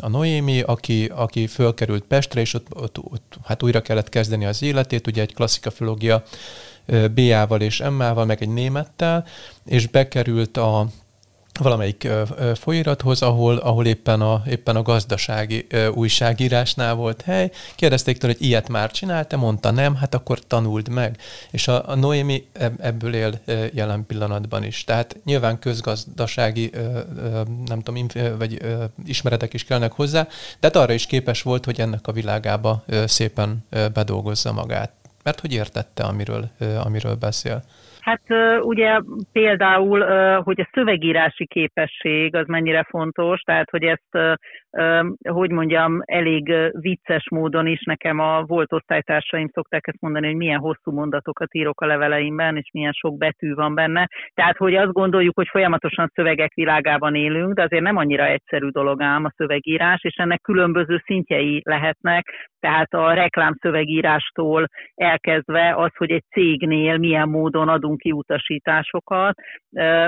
a 0.00 0.08
Noémi, 0.08 0.60
aki, 0.60 1.10
aki 1.14 1.46
fölkerült 1.46 2.04
Pestre, 2.04 2.40
és 2.40 2.54
ott, 2.54 2.66
ott, 2.74 2.98
ott 2.98 3.34
hát 3.44 3.62
újra 3.62 3.80
kellett 3.80 4.08
kezdeni 4.08 4.44
az 4.46 4.62
életét, 4.62 5.06
ugye 5.06 5.22
egy 5.22 5.34
klasszika 5.34 5.70
filológia 5.70 6.22
B-ával 7.14 7.60
és 7.60 7.82
M-ával, 7.96 8.24
meg 8.24 8.42
egy 8.42 8.48
némettel, 8.48 9.24
és 9.64 9.86
bekerült 9.86 10.56
a, 10.56 10.86
valamelyik 11.62 12.08
folyirathoz, 12.54 13.22
ahol, 13.22 13.56
ahol 13.56 13.86
éppen, 13.86 14.20
a, 14.20 14.42
éppen 14.46 14.76
a 14.76 14.82
gazdasági 14.82 15.66
újságírásnál 15.94 16.94
volt 16.94 17.22
hely. 17.22 17.50
Kérdezték 17.74 18.18
tőle, 18.18 18.34
hogy 18.38 18.46
ilyet 18.46 18.68
már 18.68 18.90
csinálta, 18.90 19.36
mondta 19.36 19.70
nem, 19.70 19.94
hát 19.94 20.14
akkor 20.14 20.38
tanuld 20.46 20.88
meg. 20.88 21.18
És 21.50 21.68
a, 21.68 21.88
a 21.88 21.94
Noémi 21.94 22.46
ebből 22.78 23.14
él 23.14 23.40
jelen 23.72 24.06
pillanatban 24.06 24.64
is. 24.64 24.84
Tehát 24.84 25.16
nyilván 25.24 25.58
közgazdasági, 25.58 26.70
nem 27.66 27.80
tudom, 27.82 28.06
vagy 28.38 28.62
ismeretek 29.04 29.54
is 29.54 29.64
kellnek 29.64 29.92
hozzá, 29.92 30.22
de 30.60 30.66
hát 30.66 30.76
arra 30.76 30.92
is 30.92 31.06
képes 31.06 31.42
volt, 31.42 31.64
hogy 31.64 31.80
ennek 31.80 32.06
a 32.06 32.12
világába 32.12 32.84
szépen 33.06 33.64
bedolgozza 33.92 34.52
magát. 34.52 34.92
Mert 35.22 35.40
hogy 35.40 35.52
értette, 35.52 36.02
amiről, 36.02 36.50
amiről 36.84 37.14
beszél. 37.14 37.64
Hát 38.00 38.22
ugye 38.60 39.00
például, 39.32 40.00
hogy 40.42 40.60
a 40.60 40.68
szövegírási 40.72 41.46
képesség 41.46 42.34
az 42.34 42.46
mennyire 42.46 42.86
fontos, 42.88 43.40
tehát 43.40 43.70
hogy 43.70 43.82
ezt, 43.82 44.38
hogy 45.28 45.50
mondjam, 45.50 46.00
elég 46.04 46.54
vicces 46.72 47.28
módon 47.30 47.66
is 47.66 47.82
nekem 47.82 48.18
a 48.18 48.42
volt 48.42 48.72
osztálytársaim 48.72 49.48
szokták 49.52 49.86
ezt 49.86 50.00
mondani, 50.00 50.26
hogy 50.26 50.36
milyen 50.36 50.58
hosszú 50.58 50.92
mondatokat 50.92 51.54
írok 51.54 51.80
a 51.80 51.86
leveleimben, 51.86 52.56
és 52.56 52.70
milyen 52.72 52.92
sok 52.92 53.16
betű 53.16 53.54
van 53.54 53.74
benne. 53.74 54.08
Tehát, 54.34 54.56
hogy 54.56 54.74
azt 54.74 54.92
gondoljuk, 54.92 55.36
hogy 55.36 55.48
folyamatosan 55.48 56.10
szövegek 56.14 56.54
világában 56.54 57.14
élünk, 57.14 57.54
de 57.54 57.62
azért 57.62 57.82
nem 57.82 57.96
annyira 57.96 58.26
egyszerű 58.26 58.68
dolog 58.68 59.02
ám 59.02 59.24
a 59.24 59.32
szövegírás, 59.36 60.04
és 60.04 60.14
ennek 60.14 60.40
különböző 60.40 61.02
szintjei 61.04 61.60
lehetnek, 61.64 62.50
tehát 62.60 62.94
a 62.94 63.12
reklám 63.12 63.54
szövegírástól 63.60 64.66
elkezdve 64.94 65.74
az, 65.76 65.90
hogy 65.96 66.10
egy 66.10 66.24
cégnél 66.30 66.96
milyen 66.98 67.28
módon 67.28 67.68
adunk 67.68 67.98
ki 67.98 68.12
utasításokat, 68.12 69.34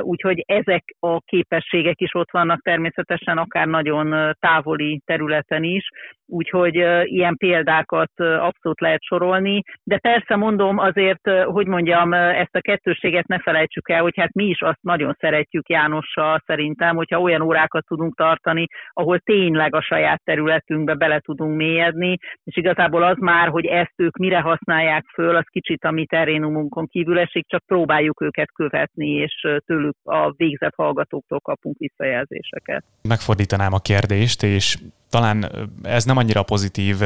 úgyhogy 0.00 0.42
ezek 0.46 0.84
a 1.00 1.18
képességek 1.20 2.00
is 2.00 2.14
ott 2.14 2.30
vannak 2.30 2.62
természetesen, 2.62 3.38
akár 3.38 3.66
nagyon 3.66 4.34
távoli 4.52 5.00
területen 5.04 5.62
is, 5.62 5.88
úgyhogy 6.26 6.74
ilyen 7.04 7.36
példákat 7.36 8.10
abszolút 8.18 8.80
lehet 8.80 9.02
sorolni, 9.02 9.62
de 9.84 9.98
persze 9.98 10.36
mondom 10.36 10.78
azért, 10.78 11.30
hogy 11.44 11.66
mondjam, 11.66 12.12
ezt 12.12 12.56
a 12.56 12.60
kettőséget 12.60 13.26
ne 13.26 13.38
felejtsük 13.38 13.88
el, 13.88 14.02
hogy 14.02 14.16
hát 14.16 14.32
mi 14.32 14.44
is 14.44 14.60
azt 14.60 14.82
nagyon 14.82 15.16
szeretjük 15.18 15.68
Jánossal 15.68 16.42
szerintem, 16.46 16.96
hogyha 16.96 17.20
olyan 17.20 17.40
órákat 17.40 17.84
tudunk 17.86 18.14
tartani, 18.16 18.66
ahol 18.92 19.18
tényleg 19.18 19.74
a 19.74 19.82
saját 19.82 20.20
területünkbe 20.24 20.94
bele 20.94 21.20
tudunk 21.20 21.56
mélyedni, 21.56 22.16
és 22.44 22.56
igazából 22.56 23.02
az 23.02 23.16
már, 23.18 23.48
hogy 23.48 23.64
ezt 23.64 23.94
ők 23.96 24.16
mire 24.16 24.40
használják 24.40 25.04
föl, 25.14 25.36
az 25.36 25.46
kicsit 25.50 25.84
a 25.84 25.90
mi 25.90 26.06
terénumunkon 26.06 26.86
kívül 26.86 27.18
esik, 27.18 27.46
csak 27.48 27.62
próbáljuk 27.66 28.22
őket 28.22 28.52
követni, 28.52 29.10
és 29.10 29.46
tőlük 29.66 29.96
a 30.04 30.32
végzett 30.36 30.74
hallgatóktól 30.76 31.40
kapunk 31.40 31.78
visszajelzéseket. 31.78 32.84
Megfordítanám 33.08 33.72
a 33.72 33.78
kérdést, 33.78 34.41
és 34.42 34.78
talán 35.10 35.68
ez 35.82 36.04
nem 36.04 36.16
annyira 36.16 36.42
pozitív 36.42 37.00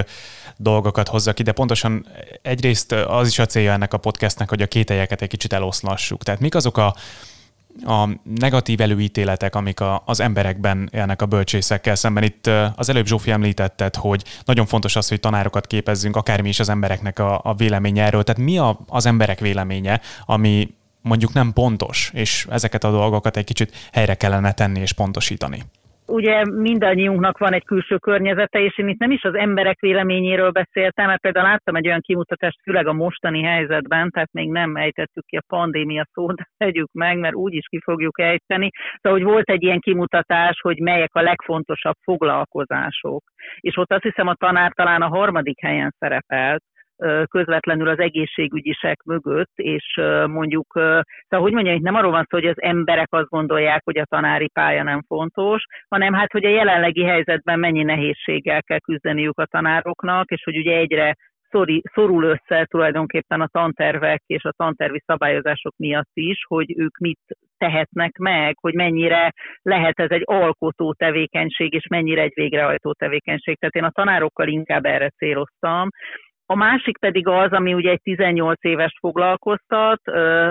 dolgokat 0.56 1.08
hozza 1.08 1.32
ki, 1.32 1.42
de 1.42 1.52
pontosan 1.52 2.06
egyrészt 2.42 2.92
az 2.92 3.28
is 3.28 3.38
a 3.38 3.46
célja 3.46 3.72
ennek 3.72 3.92
a 3.92 3.98
podcastnek, 3.98 4.48
hogy 4.48 4.62
a 4.62 4.66
kételyeket 4.66 5.22
egy 5.22 5.28
kicsit 5.28 5.52
eloszlassuk. 5.52 6.22
Tehát 6.22 6.40
mik 6.40 6.54
azok 6.54 6.76
a 6.76 6.94
a 7.84 8.08
negatív 8.22 8.80
előítéletek, 8.80 9.54
amik 9.54 9.80
a, 9.80 10.02
az 10.06 10.20
emberekben 10.20 10.90
élnek 10.92 11.22
a 11.22 11.26
bölcsészekkel 11.26 11.94
szemben. 11.94 12.22
Itt 12.22 12.50
az 12.76 12.88
előbb 12.88 13.06
Zsófi 13.06 13.30
említetted, 13.30 13.96
hogy 13.96 14.24
nagyon 14.44 14.66
fontos 14.66 14.96
az, 14.96 15.08
hogy 15.08 15.20
tanárokat 15.20 15.66
képezzünk, 15.66 16.16
akármi 16.16 16.48
is 16.48 16.60
az 16.60 16.68
embereknek 16.68 17.18
a, 17.18 17.40
a 17.44 17.54
véleménye 17.54 18.04
erről. 18.04 18.22
Tehát 18.22 18.40
mi 18.40 18.58
a, 18.58 18.78
az 18.88 19.06
emberek 19.06 19.40
véleménye, 19.40 20.00
ami 20.24 20.74
mondjuk 21.00 21.32
nem 21.32 21.52
pontos, 21.52 22.10
és 22.14 22.46
ezeket 22.50 22.84
a 22.84 22.90
dolgokat 22.90 23.36
egy 23.36 23.44
kicsit 23.44 23.88
helyre 23.92 24.14
kellene 24.14 24.52
tenni 24.52 24.80
és 24.80 24.92
pontosítani? 24.92 25.64
Ugye 26.06 26.42
mindannyiunknak 26.44 27.38
van 27.38 27.52
egy 27.52 27.64
külső 27.64 27.96
környezete, 27.96 28.60
és 28.60 28.78
én 28.78 28.88
itt 28.88 28.98
nem 28.98 29.10
is 29.10 29.22
az 29.22 29.34
emberek 29.34 29.80
véleményéről 29.80 30.50
beszéltem, 30.50 31.06
mert 31.06 31.20
például 31.20 31.46
láttam 31.46 31.76
egy 31.76 31.86
olyan 31.86 32.00
kimutatást, 32.00 32.60
főleg 32.62 32.86
a 32.86 32.92
mostani 32.92 33.42
helyzetben, 33.42 34.10
tehát 34.10 34.32
még 34.32 34.50
nem 34.50 34.76
ejtettük 34.76 35.24
ki 35.24 35.36
a 35.36 35.42
pandémia 35.46 36.06
szót, 36.12 36.40
tegyük 36.56 36.92
meg, 36.92 37.18
mert 37.18 37.34
úgy 37.34 37.54
is 37.54 37.66
ki 37.68 37.80
fogjuk 37.84 38.20
ejteni. 38.20 38.70
Szóval, 39.00 39.18
hogy 39.18 39.28
volt 39.28 39.50
egy 39.50 39.62
ilyen 39.62 39.80
kimutatás, 39.80 40.60
hogy 40.60 40.80
melyek 40.80 41.14
a 41.14 41.22
legfontosabb 41.22 41.96
foglalkozások. 42.02 43.22
És 43.60 43.76
ott 43.76 43.92
azt 43.92 44.02
hiszem 44.02 44.26
a 44.26 44.34
tanár 44.34 44.72
talán 44.72 45.02
a 45.02 45.08
harmadik 45.08 45.60
helyen 45.60 45.94
szerepelt, 45.98 46.62
közvetlenül 47.28 47.88
az 47.88 47.98
egészségügyisek 47.98 49.02
mögött, 49.02 49.52
és 49.54 50.00
mondjuk, 50.26 50.66
szóval 50.72 51.46
hogy 51.46 51.52
mondjam, 51.52 51.74
itt 51.74 51.82
nem 51.82 51.94
arról 51.94 52.10
van 52.10 52.26
szó, 52.30 52.38
hogy 52.38 52.48
az 52.48 52.62
emberek 52.62 53.08
azt 53.10 53.28
gondolják, 53.28 53.80
hogy 53.84 53.98
a 53.98 54.04
tanári 54.04 54.48
pálya 54.48 54.82
nem 54.82 55.02
fontos, 55.06 55.64
hanem 55.88 56.12
hát, 56.12 56.32
hogy 56.32 56.44
a 56.44 56.48
jelenlegi 56.48 57.04
helyzetben 57.04 57.58
mennyi 57.58 57.82
nehézséggel 57.82 58.62
kell 58.62 58.78
küzdeniük 58.78 59.38
a 59.38 59.46
tanároknak, 59.46 60.30
és 60.30 60.42
hogy 60.44 60.56
ugye 60.56 60.76
egyre 60.76 61.14
szorul 61.94 62.24
össze 62.24 62.64
tulajdonképpen 62.64 63.40
a 63.40 63.48
tantervek 63.48 64.22
és 64.26 64.44
a 64.44 64.52
tantervi 64.56 65.02
szabályozások 65.06 65.76
miatt 65.76 66.10
is, 66.12 66.44
hogy 66.48 66.74
ők 66.78 66.98
mit 66.98 67.20
tehetnek 67.58 68.18
meg, 68.18 68.56
hogy 68.60 68.74
mennyire 68.74 69.32
lehet 69.62 70.00
ez 70.00 70.10
egy 70.10 70.22
alkotó 70.24 70.92
tevékenység, 70.92 71.72
és 71.72 71.86
mennyire 71.86 72.22
egy 72.22 72.32
végrehajtó 72.34 72.92
tevékenység. 72.92 73.58
Tehát 73.58 73.74
én 73.74 73.84
a 73.84 73.90
tanárokkal 73.90 74.48
inkább 74.48 74.84
erre 74.84 75.08
céloztam, 75.08 75.88
a 76.48 76.54
másik 76.54 76.98
pedig 76.98 77.26
az, 77.26 77.52
ami 77.52 77.74
ugye 77.74 77.90
egy 77.90 78.00
18 78.02 78.64
éves 78.64 78.96
foglalkoztat, 79.00 80.00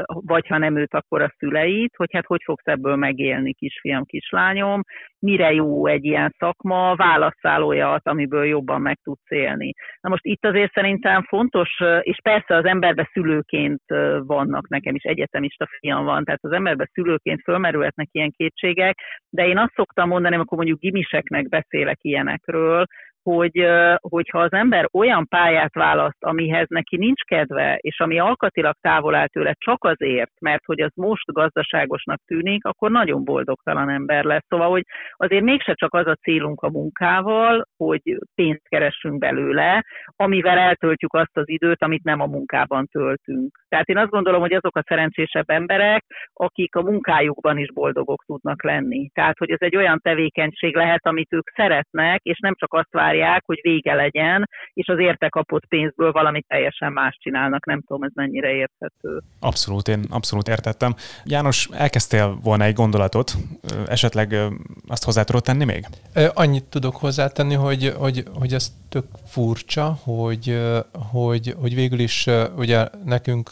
vagy 0.05 0.47
ha 0.47 0.57
nem 0.57 0.77
őt, 0.77 0.93
akkor 0.93 1.21
a 1.21 1.33
szüleit, 1.37 1.95
hogy 1.95 2.09
hát 2.11 2.25
hogy 2.25 2.41
fogsz 2.43 2.67
ebből 2.67 2.95
megélni, 2.95 3.53
kisfiam, 3.53 4.03
kislányom, 4.03 4.81
mire 5.19 5.53
jó 5.53 5.87
egy 5.87 6.05
ilyen 6.05 6.35
szakma, 6.37 6.95
válasszál 6.95 7.63
olyat, 7.63 8.07
amiből 8.07 8.45
jobban 8.45 8.81
meg 8.81 8.99
tudsz 9.03 9.31
élni. 9.31 9.73
Na 10.01 10.09
most 10.09 10.25
itt 10.25 10.45
azért 10.45 10.73
szerintem 10.73 11.23
fontos, 11.23 11.69
és 12.01 12.17
persze 12.23 12.55
az 12.55 12.65
emberbe 12.65 13.09
szülőként 13.13 13.83
vannak, 14.17 14.67
nekem 14.67 14.95
is 14.95 15.03
egyetemista 15.03 15.67
fiam 15.79 16.05
van, 16.05 16.23
tehát 16.23 16.43
az 16.43 16.51
emberbe 16.51 16.89
szülőként 16.93 17.41
fölmerülhetnek 17.41 18.07
ilyen 18.11 18.31
kétségek, 18.31 18.97
de 19.29 19.47
én 19.47 19.57
azt 19.57 19.73
szoktam 19.75 20.07
mondani, 20.07 20.35
amikor 20.35 20.57
mondjuk 20.57 20.79
gimiseknek 20.79 21.49
beszélek 21.49 21.97
ilyenekről, 22.01 22.85
hogy, 23.29 23.67
hogyha 23.99 24.39
az 24.39 24.51
ember 24.51 24.87
olyan 24.93 25.27
pályát 25.27 25.73
választ, 25.73 26.23
amihez 26.23 26.67
neki 26.69 26.97
nincs 26.97 27.21
kedve, 27.21 27.77
és 27.81 27.99
ami 27.99 28.19
alkatilag 28.19 28.75
távol 28.81 29.15
áll 29.15 29.27
tőle 29.27 29.53
csak 29.57 29.83
azért, 29.83 30.31
mert 30.39 30.65
hogy 30.65 30.81
az 30.81 30.91
most 30.95 31.31
gazdaságosnak 31.31 32.19
tűnik, 32.25 32.65
akkor 32.65 32.91
nagyon 32.91 33.23
boldogtalan 33.23 33.89
ember 33.89 34.23
lesz. 34.23 34.45
Szóval, 34.47 34.69
hogy 34.69 34.83
azért 35.11 35.43
mégse 35.43 35.73
csak 35.73 35.93
az 35.93 36.07
a 36.07 36.15
célunk 36.15 36.61
a 36.61 36.69
munkával, 36.69 37.65
hogy 37.77 38.01
pénzt 38.35 38.67
keressünk 38.67 39.17
belőle, 39.17 39.83
amivel 40.15 40.57
eltöltjük 40.57 41.13
azt 41.13 41.37
az 41.37 41.49
időt, 41.49 41.83
amit 41.83 42.03
nem 42.03 42.21
a 42.21 42.25
munkában 42.25 42.87
töltünk. 42.91 43.59
Tehát 43.69 43.87
én 43.87 43.97
azt 43.97 44.09
gondolom, 44.09 44.41
hogy 44.41 44.53
azok 44.53 44.77
a 44.77 44.83
szerencsésebb 44.87 45.49
emberek, 45.49 46.05
akik 46.33 46.75
a 46.75 46.81
munkájukban 46.81 47.57
is 47.57 47.73
boldogok 47.73 48.23
tudnak 48.25 48.63
lenni. 48.63 49.09
Tehát, 49.13 49.37
hogy 49.37 49.51
ez 49.51 49.61
egy 49.61 49.75
olyan 49.75 49.99
tevékenység 50.01 50.75
lehet, 50.75 51.05
amit 51.05 51.33
ők 51.33 51.49
szeretnek, 51.55 52.21
és 52.23 52.39
nem 52.39 52.53
csak 52.55 52.73
azt 52.73 52.91
várják, 52.91 53.13
várják, 53.17 53.43
hogy 53.45 53.59
vége 53.61 53.93
legyen, 53.93 54.49
és 54.73 54.87
az 54.87 54.99
érte 54.99 55.29
kapott 55.29 55.65
pénzből 55.65 56.11
valami 56.11 56.41
teljesen 56.47 56.91
más 56.91 57.17
csinálnak. 57.21 57.65
Nem 57.65 57.81
tudom, 57.87 58.03
ez 58.03 58.11
mennyire 58.13 58.51
érthető. 58.51 59.21
Abszolút, 59.39 59.87
én 59.87 60.03
abszolút 60.09 60.47
értettem. 60.47 60.95
János, 61.23 61.69
elkezdtél 61.73 62.37
volna 62.43 62.63
egy 62.63 62.73
gondolatot, 62.73 63.33
esetleg 63.87 64.35
azt 64.87 65.03
hozzá 65.03 65.23
tudod 65.23 65.43
tenni 65.43 65.65
még? 65.65 65.85
Annyit 66.33 66.63
tudok 66.63 66.95
hozzátenni, 66.95 67.55
hogy, 67.55 67.93
hogy, 67.97 68.23
hogy 68.39 68.53
ez 68.53 68.73
tök 68.89 69.05
furcsa, 69.25 69.97
hogy, 70.03 70.61
hogy, 71.11 71.55
hogy 71.61 71.75
végül 71.75 71.99
is 71.99 72.25
ugye 72.57 72.87
nekünk 73.05 73.51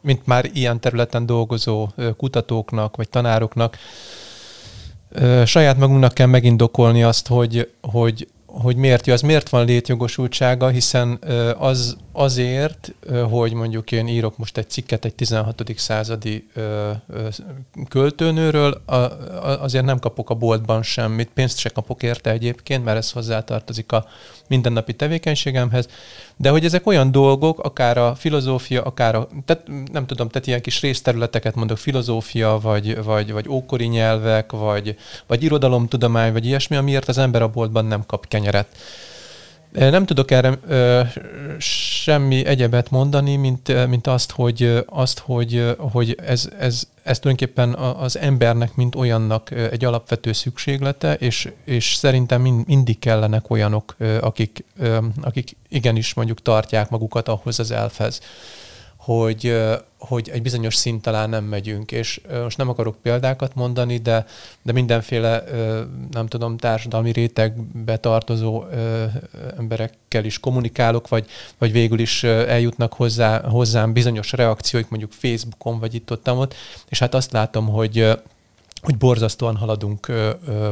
mint 0.00 0.26
már 0.26 0.44
ilyen 0.52 0.80
területen 0.80 1.26
dolgozó 1.26 1.88
kutatóknak 2.16 2.96
vagy 2.96 3.08
tanároknak, 3.08 3.76
saját 5.44 5.78
magunknak 5.78 6.14
kell 6.14 6.26
megindokolni 6.26 7.02
azt, 7.02 7.28
hogy, 7.28 7.70
hogy 7.80 8.28
hogy 8.62 8.76
miért 8.76 9.06
jó, 9.06 9.12
az 9.12 9.20
miért 9.20 9.48
van 9.48 9.64
létjogosultsága, 9.64 10.68
hiszen 10.68 11.18
az 11.58 11.96
azért, 12.18 12.94
hogy 13.30 13.52
mondjuk 13.52 13.92
én 13.92 14.06
írok 14.06 14.38
most 14.38 14.58
egy 14.58 14.70
cikket 14.70 15.04
egy 15.04 15.14
16. 15.14 15.62
századi 15.76 16.48
költőnőről, 17.88 18.82
azért 19.60 19.84
nem 19.84 19.98
kapok 19.98 20.30
a 20.30 20.34
boltban 20.34 20.82
semmit, 20.82 21.30
pénzt 21.34 21.58
se 21.58 21.68
kapok 21.68 22.02
érte 22.02 22.30
egyébként, 22.30 22.84
mert 22.84 22.96
ez 22.96 23.10
hozzátartozik 23.10 23.92
a 23.92 24.06
mindennapi 24.48 24.92
tevékenységemhez, 24.92 25.88
de 26.36 26.50
hogy 26.50 26.64
ezek 26.64 26.86
olyan 26.86 27.10
dolgok, 27.10 27.58
akár 27.60 27.98
a 27.98 28.14
filozófia, 28.14 28.82
akár 28.82 29.14
a, 29.14 29.28
tehát 29.44 29.66
nem 29.92 30.06
tudom, 30.06 30.28
tehát 30.28 30.46
ilyen 30.46 30.62
kis 30.62 30.80
részterületeket 30.80 31.54
mondok, 31.54 31.78
filozófia, 31.78 32.58
vagy, 32.62 33.02
vagy, 33.02 33.32
vagy 33.32 33.48
ókori 33.48 33.86
nyelvek, 33.86 34.52
vagy, 34.52 34.96
vagy 35.26 35.42
irodalomtudomány, 35.42 36.32
vagy 36.32 36.46
ilyesmi, 36.46 36.76
amiért 36.76 37.08
az 37.08 37.18
ember 37.18 37.42
a 37.42 37.48
boltban 37.48 37.84
nem 37.84 38.06
kap 38.06 38.28
kenyeret. 38.28 38.66
Nem 39.72 40.06
tudok 40.06 40.30
erre 40.30 40.58
ö, 40.68 41.00
semmi 41.58 42.46
egyebet 42.46 42.90
mondani, 42.90 43.36
mint, 43.36 43.88
mint 43.88 44.06
azt, 44.06 44.30
hogy, 44.30 44.84
azt, 44.86 45.18
hogy, 45.18 45.76
hogy 45.78 46.18
ez, 46.26 46.48
ez, 46.58 46.82
ez 47.02 47.18
tulajdonképpen 47.18 47.74
az 47.74 48.18
embernek, 48.18 48.74
mint 48.74 48.94
olyannak 48.94 49.50
egy 49.50 49.84
alapvető 49.84 50.32
szükséglete, 50.32 51.14
és, 51.14 51.48
és 51.64 51.94
szerintem 51.94 52.40
mindig 52.66 52.98
kellenek 52.98 53.50
olyanok, 53.50 53.96
akik, 54.20 54.64
akik 55.20 55.56
igenis 55.68 56.14
mondjuk 56.14 56.42
tartják 56.42 56.90
magukat 56.90 57.28
ahhoz 57.28 57.58
az 57.58 57.70
elfhez, 57.70 58.20
hogy, 59.14 59.56
hogy 59.98 60.28
egy 60.32 60.42
bizonyos 60.42 60.74
szint 60.74 61.02
talán 61.02 61.28
nem 61.28 61.44
megyünk, 61.44 61.92
és 61.92 62.20
most 62.42 62.56
nem 62.56 62.68
akarok 62.68 62.96
példákat 63.02 63.54
mondani, 63.54 63.96
de, 63.96 64.26
de 64.62 64.72
mindenféle, 64.72 65.44
nem 66.10 66.26
tudom, 66.26 66.56
társadalmi 66.56 67.12
rétegbe 67.12 67.96
tartozó 67.96 68.64
emberekkel 69.58 70.24
is 70.24 70.40
kommunikálok, 70.40 71.08
vagy, 71.08 71.26
vagy 71.58 71.72
végül 71.72 71.98
is 71.98 72.24
eljutnak 72.24 72.92
hozzá, 72.92 73.40
hozzám 73.40 73.92
bizonyos 73.92 74.32
reakcióik, 74.32 74.88
mondjuk 74.88 75.12
Facebookon, 75.12 75.78
vagy 75.78 75.94
itt 75.94 76.10
ott, 76.10 76.30
ott, 76.30 76.54
és 76.88 76.98
hát 76.98 77.14
azt 77.14 77.32
látom, 77.32 77.68
hogy 77.68 78.18
hogy 78.82 78.96
borzasztóan 78.96 79.56
haladunk 79.56 80.12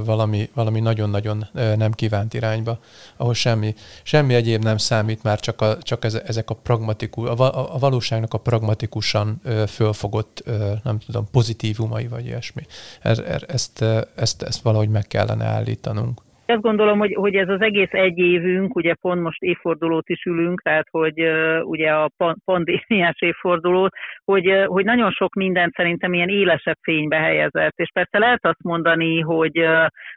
valami, 0.05 0.51
valami 0.55 0.81
nagyon-nagyon 0.81 1.47
nem 1.53 1.93
kívánt 1.93 2.35
irányba, 2.35 2.79
ahol 3.17 3.35
semmi, 3.35 3.75
semmi 4.03 4.35
egyéb 4.35 4.63
nem 4.63 4.77
számít, 4.77 5.23
már 5.23 5.41
csak, 5.41 5.61
a, 5.61 5.79
csak 5.83 6.05
ez, 6.05 6.15
ezek 6.15 6.51
a 6.51 6.55
pragmatikus, 6.55 7.29
a, 7.29 7.75
a 7.75 7.79
valóságnak 7.79 8.35
a 8.35 8.39
pragmatikusan 8.39 9.41
fölfogott, 9.69 10.43
nem 10.83 10.99
tudom, 10.99 11.29
pozitívumai 11.31 12.07
vagy 12.07 12.27
ilyesmi. 12.27 12.63
Ez, 13.01 13.19
ezt, 13.47 13.85
ezt, 14.17 14.43
ezt 14.43 14.63
valahogy 14.63 14.89
meg 14.89 15.07
kellene 15.07 15.45
állítanunk. 15.45 16.25
Azt 16.47 16.61
gondolom, 16.61 16.99
hogy, 16.99 17.15
hogy 17.15 17.35
ez 17.35 17.49
az 17.49 17.61
egész 17.61 17.93
egy 17.93 18.19
évünk, 18.19 18.75
ugye 18.77 18.95
pont 18.95 19.23
most 19.23 19.43
évfordulót 19.43 20.09
is 20.09 20.25
ülünk, 20.25 20.63
tehát 20.63 20.87
hogy 20.91 21.23
ugye 21.63 21.91
a 21.91 22.11
pandémiás 22.45 23.21
évfordulót, 23.21 23.93
hogy, 24.25 24.65
hogy 24.67 24.85
nagyon 24.85 25.11
sok 25.11 25.35
mindent 25.35 25.75
szerintem 25.75 26.15
ilyen 26.15 26.29
élesebb 26.29 26.77
fénybe 26.83 27.17
helyezett. 27.17 27.77
És 27.77 27.91
persze 27.93 28.19
lehet 28.19 28.47
azt 28.47 28.63
mondani, 28.63 29.21
hogy, 29.21 29.67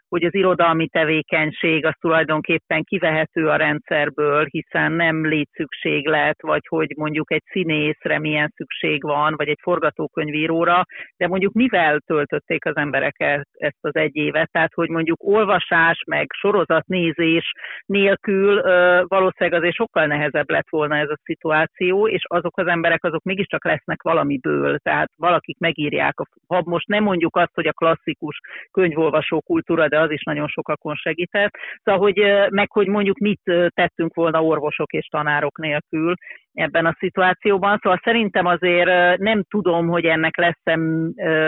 hogy 0.09 0.23
az 0.23 0.35
irodalmi 0.35 0.87
tevékenység 0.87 1.85
az 1.85 1.93
tulajdonképpen 1.99 2.83
kivehető 2.83 3.47
a 3.47 3.55
rendszerből, 3.55 4.45
hiszen 4.49 4.91
nem 4.91 5.25
létszükséglet, 5.27 6.41
vagy 6.41 6.67
hogy 6.67 6.93
mondjuk 6.95 7.31
egy 7.31 7.43
színészre 7.51 8.19
milyen 8.19 8.53
szükség 8.55 9.03
van, 9.03 9.33
vagy 9.35 9.47
egy 9.47 9.59
forgatókönyvíróra, 9.61 10.85
de 11.17 11.27
mondjuk 11.27 11.53
mivel 11.53 11.99
töltötték 11.99 12.65
az 12.65 12.75
emberek 12.75 13.15
ezt 13.53 13.77
az 13.81 13.95
egy 13.95 14.15
évet, 14.15 14.51
tehát 14.51 14.73
hogy 14.73 14.89
mondjuk 14.89 15.23
olvasás, 15.23 16.03
meg 16.07 16.25
sorozatnézés 16.37 17.51
nélkül 17.85 18.61
valószínűleg 19.07 19.59
azért 19.59 19.75
sokkal 19.75 20.05
nehezebb 20.05 20.49
lett 20.49 20.69
volna 20.69 20.95
ez 20.95 21.09
a 21.09 21.19
szituáció, 21.23 22.07
és 22.07 22.23
azok 22.27 22.57
az 22.57 22.67
emberek 22.67 23.03
azok 23.03 23.23
mégiscsak 23.23 23.65
lesznek 23.65 24.01
valamiből, 24.01 24.77
tehát 24.77 25.11
valakik 25.17 25.57
megírják, 25.59 26.13
ha 26.47 26.61
most 26.65 26.87
nem 26.87 27.03
mondjuk 27.03 27.35
azt, 27.35 27.53
hogy 27.53 27.67
a 27.67 27.73
klasszikus 27.73 28.39
könyvolvasó 28.71 29.41
kultúra, 29.41 29.87
de 29.87 29.98
az 30.01 30.11
is 30.11 30.23
nagyon 30.23 30.47
sokakon 30.47 30.95
segített. 30.95 31.51
Szóval, 31.83 32.01
hogy 32.01 32.49
meg 32.49 32.71
hogy 32.71 32.87
mondjuk 32.87 33.17
mit 33.17 33.41
tettünk 33.67 34.13
volna 34.13 34.43
orvosok 34.43 34.91
és 34.91 35.07
tanárok 35.07 35.57
nélkül 35.57 36.13
ebben 36.53 36.85
a 36.85 36.95
szituációban. 36.99 37.79
Szóval 37.81 37.99
szerintem 38.03 38.45
azért 38.45 39.17
nem 39.17 39.43
tudom, 39.49 39.87
hogy 39.87 40.05
ennek 40.05 40.37
lesz-e 40.37 40.79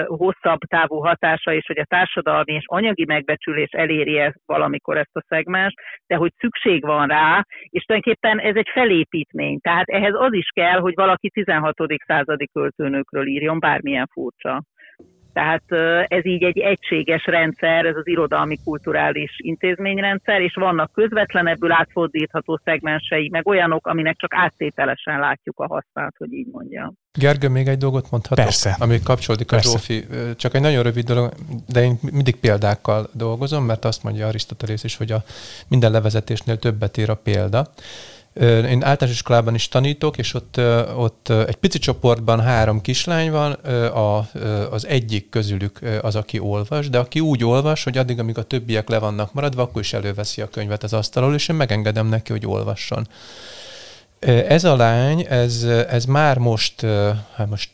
hosszabb 0.06 0.60
távú 0.60 0.96
hatása, 0.96 1.54
és 1.54 1.66
hogy 1.66 1.80
a 1.80 1.86
társadalmi 1.86 2.54
és 2.54 2.64
anyagi 2.66 3.06
megbecsülés 3.06 3.70
eléri 3.72 4.18
-e 4.18 4.36
valamikor 4.46 4.98
ezt 4.98 5.16
a 5.16 5.24
szegmens, 5.28 5.74
de 6.08 6.16
hogy 6.16 6.32
szükség 6.38 6.86
van 6.86 7.08
rá, 7.08 7.46
és 7.70 7.84
tulajdonképpen 7.84 8.40
ez 8.40 8.56
egy 8.56 8.70
felépítmény. 8.74 9.60
Tehát 9.60 9.90
ehhez 9.90 10.14
az 10.14 10.34
is 10.34 10.48
kell, 10.54 10.80
hogy 10.80 10.94
valaki 10.96 11.30
16. 11.30 11.76
századi 12.06 12.48
költőnőkről 12.48 13.28
írjon, 13.28 13.60
bármilyen 13.60 14.08
furcsa. 14.12 14.64
Tehát 15.34 15.64
ez 16.08 16.26
így 16.26 16.44
egy 16.44 16.60
egységes 16.60 17.26
rendszer, 17.26 17.86
ez 17.86 17.96
az 17.96 18.08
irodalmi 18.08 18.58
kulturális 18.64 19.32
intézményrendszer, 19.38 20.42
és 20.42 20.54
vannak 20.54 20.92
közvetlenebbül 20.94 21.72
átfordítható 21.72 22.60
szegmensei, 22.64 23.30
meg 23.30 23.48
olyanok, 23.48 23.88
aminek 23.88 24.18
csak 24.18 24.34
áttételesen 24.34 25.20
látjuk 25.20 25.60
a 25.60 25.68
hasznát, 25.68 26.14
hogy 26.18 26.34
így 26.34 26.48
mondjam. 26.52 26.94
Gergő, 27.20 27.50
még 27.50 27.68
egy 27.68 27.78
dolgot 27.78 28.12
mondhatok? 28.12 28.46
Persze. 28.46 28.76
Ami 28.80 29.00
kapcsolódik 29.04 29.48
Persze. 29.48 29.70
a 29.70 29.72
Zsófi. 29.72 30.06
Csak 30.36 30.54
egy 30.54 30.62
nagyon 30.62 30.84
rövid 30.84 31.06
dolog, 31.06 31.32
de 31.68 31.84
én 31.84 31.98
mindig 32.12 32.40
példákkal 32.40 33.10
dolgozom, 33.14 33.66
mert 33.66 33.86
azt 33.86 34.04
mondja 34.04 34.28
Arisztotelész 34.28 34.84
is, 34.84 34.98
hogy 34.98 35.12
a 35.12 35.24
minden 35.68 35.92
levezetésnél 35.92 36.58
többet 36.58 36.98
ér 36.98 37.10
a 37.10 37.16
példa. 37.16 37.68
Én 38.40 38.84
általános 38.84 39.10
iskolában 39.10 39.56
is 39.56 39.68
tanítok, 39.68 40.18
és 40.18 40.34
ott, 40.34 40.60
ott 40.96 41.30
egy 41.30 41.56
pici 41.56 41.80
csoportban 41.80 42.42
három 42.42 42.82
kislány 42.82 43.32
van, 43.32 43.52
a, 43.52 44.28
az 44.72 44.88
egyik 44.88 45.30
közülük 45.30 45.80
az, 46.02 46.16
aki 46.16 46.40
olvas, 46.40 46.90
de 46.90 46.98
aki 46.98 47.20
úgy 47.20 47.44
olvas, 47.44 47.84
hogy 47.84 47.98
addig, 47.98 48.20
amíg 48.20 48.38
a 48.38 48.44
többiek 48.44 48.90
le 48.90 49.00
vannak 49.00 49.34
maradva, 49.34 49.62
akkor 49.62 49.82
is 49.82 49.94
előveszi 49.94 50.42
a 50.42 50.50
könyvet 50.50 50.84
az 50.84 50.94
asztalról, 50.94 51.34
és 51.34 51.48
én 51.48 51.56
megengedem 51.56 52.08
neki, 52.08 52.32
hogy 52.32 52.46
olvasson. 52.46 53.08
Ez 54.48 54.64
a 54.64 54.76
lány, 54.76 55.26
ez, 55.30 55.64
ez 55.90 56.06
már 56.06 56.38
most, 56.38 56.82
hát 57.36 57.50
most 57.50 57.70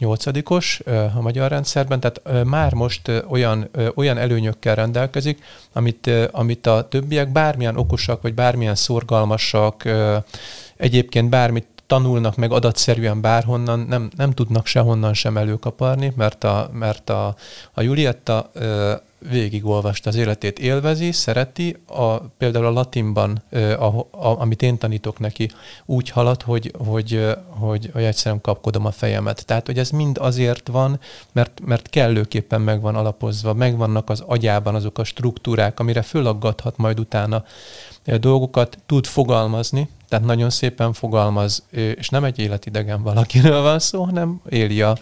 nyolcadikos 0.00 0.80
a 1.14 1.20
magyar 1.20 1.50
rendszerben, 1.50 2.00
tehát 2.00 2.44
már 2.44 2.74
most 2.74 3.10
olyan, 3.28 3.70
olyan 3.94 4.18
előnyökkel 4.18 4.74
rendelkezik, 4.74 5.42
amit, 5.72 6.10
amit 6.30 6.66
a 6.66 6.88
többiek 6.88 7.32
bármilyen 7.32 7.76
okosak, 7.76 8.22
vagy 8.22 8.34
bármilyen 8.34 8.74
szorgalmasak, 8.74 9.88
egyébként 10.76 11.28
bármit 11.28 11.66
tanulnak 11.90 12.36
meg 12.36 12.52
adatszerűen 12.52 13.20
bárhonnan, 13.20 13.80
nem, 13.80 14.10
nem 14.16 14.30
tudnak 14.30 14.66
sehonnan 14.66 15.14
sem 15.14 15.36
előkaparni, 15.36 16.12
mert 16.16 16.44
a, 16.44 16.70
mert 16.72 17.10
a, 17.10 17.34
a 17.72 17.82
Julietta 17.82 18.50
végigolvasta 19.28 20.08
az 20.08 20.16
életét, 20.16 20.58
élvezi, 20.58 21.12
szereti, 21.12 21.76
a, 21.86 22.16
például 22.16 22.64
a 22.66 22.70
latinban, 22.70 23.42
a, 23.78 23.98
a, 23.98 24.40
amit 24.40 24.62
én 24.62 24.78
tanítok 24.78 25.18
neki, 25.18 25.50
úgy 25.86 26.10
halad, 26.10 26.42
hogy, 26.42 26.72
hogy, 26.86 27.36
hogy, 27.48 27.90
hogy 27.92 28.02
egyszerűen 28.02 28.40
kapkodom 28.40 28.86
a 28.86 28.90
fejemet. 28.90 29.46
Tehát, 29.46 29.66
hogy 29.66 29.78
ez 29.78 29.90
mind 29.90 30.18
azért 30.18 30.68
van, 30.68 31.00
mert, 31.32 31.60
mert 31.64 31.88
kellőképpen 31.88 32.60
meg 32.60 32.80
van 32.80 32.94
alapozva, 32.94 33.54
megvannak 33.54 34.10
az 34.10 34.22
agyában 34.26 34.74
azok 34.74 34.98
a 34.98 35.04
struktúrák, 35.04 35.80
amire 35.80 36.02
fölaggathat 36.02 36.76
majd 36.76 37.00
utána 37.00 37.44
dolgokat, 38.04 38.78
tud 38.86 39.06
fogalmazni, 39.06 39.88
tehát 40.10 40.26
nagyon 40.26 40.50
szépen 40.50 40.92
fogalmaz, 40.92 41.66
és 41.70 42.08
nem 42.08 42.24
egy 42.24 42.38
életidegen 42.38 43.02
valakiről 43.02 43.62
van 43.62 43.78
szó, 43.78 44.04
hanem 44.04 44.40
éli 44.48 44.82
a, 44.82 44.96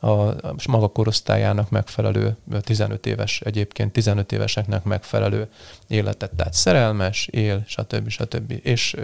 a 0.00 0.34
maga 0.68 0.88
korosztályának 0.88 1.70
megfelelő, 1.70 2.36
15 2.60 3.06
éves 3.06 3.40
egyébként, 3.40 3.92
15 3.92 4.32
éveseknek 4.32 4.84
megfelelő 4.84 5.48
életet. 5.88 6.30
Tehát 6.36 6.54
szerelmes, 6.54 7.26
él, 7.26 7.62
stb. 7.66 8.08
stb. 8.08 8.60
És, 8.62 8.96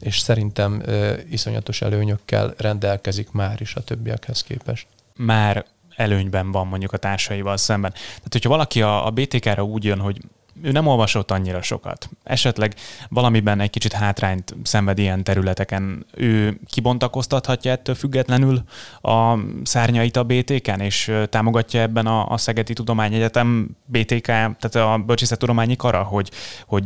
és 0.00 0.18
szerintem 0.18 0.82
iszonyatos 1.30 1.82
előnyökkel 1.82 2.54
rendelkezik 2.56 3.30
már 3.30 3.60
is 3.60 3.74
a 3.74 3.80
többiekhez 3.80 4.42
képest. 4.42 4.86
Már 5.16 5.64
előnyben 5.96 6.52
van 6.52 6.66
mondjuk 6.66 6.92
a 6.92 6.96
társaival 6.96 7.56
szemben. 7.56 7.90
Tehát, 7.92 8.32
hogyha 8.32 8.48
valaki 8.48 8.82
a, 8.82 9.06
a 9.06 9.10
BTK-ra 9.10 9.62
úgy 9.62 9.84
jön, 9.84 9.98
hogy 9.98 10.20
ő 10.62 10.72
nem 10.72 10.86
olvasott 10.86 11.30
annyira 11.30 11.62
sokat. 11.62 12.08
Esetleg 12.22 12.74
valamiben 13.08 13.60
egy 13.60 13.70
kicsit 13.70 13.92
hátrányt 13.92 14.54
szenved 14.62 14.98
ilyen 14.98 15.24
területeken. 15.24 16.06
Ő 16.14 16.60
kibontakoztathatja 16.66 17.70
ettől 17.70 17.94
függetlenül 17.94 18.62
a 19.00 19.38
szárnyait 19.62 20.16
a 20.16 20.24
BTK-n, 20.24 20.80
és 20.80 21.12
támogatja 21.28 21.80
ebben 21.80 22.06
a, 22.06 22.28
a 22.28 22.36
Szegedi 22.36 22.72
Tudományegyetem 22.72 23.76
BTK, 23.84 24.26
tehát 24.26 24.74
a 24.74 25.02
Bölcsészettudományi 25.06 25.76
Kara, 25.76 26.02
hogy, 26.02 26.30
hogy 26.66 26.84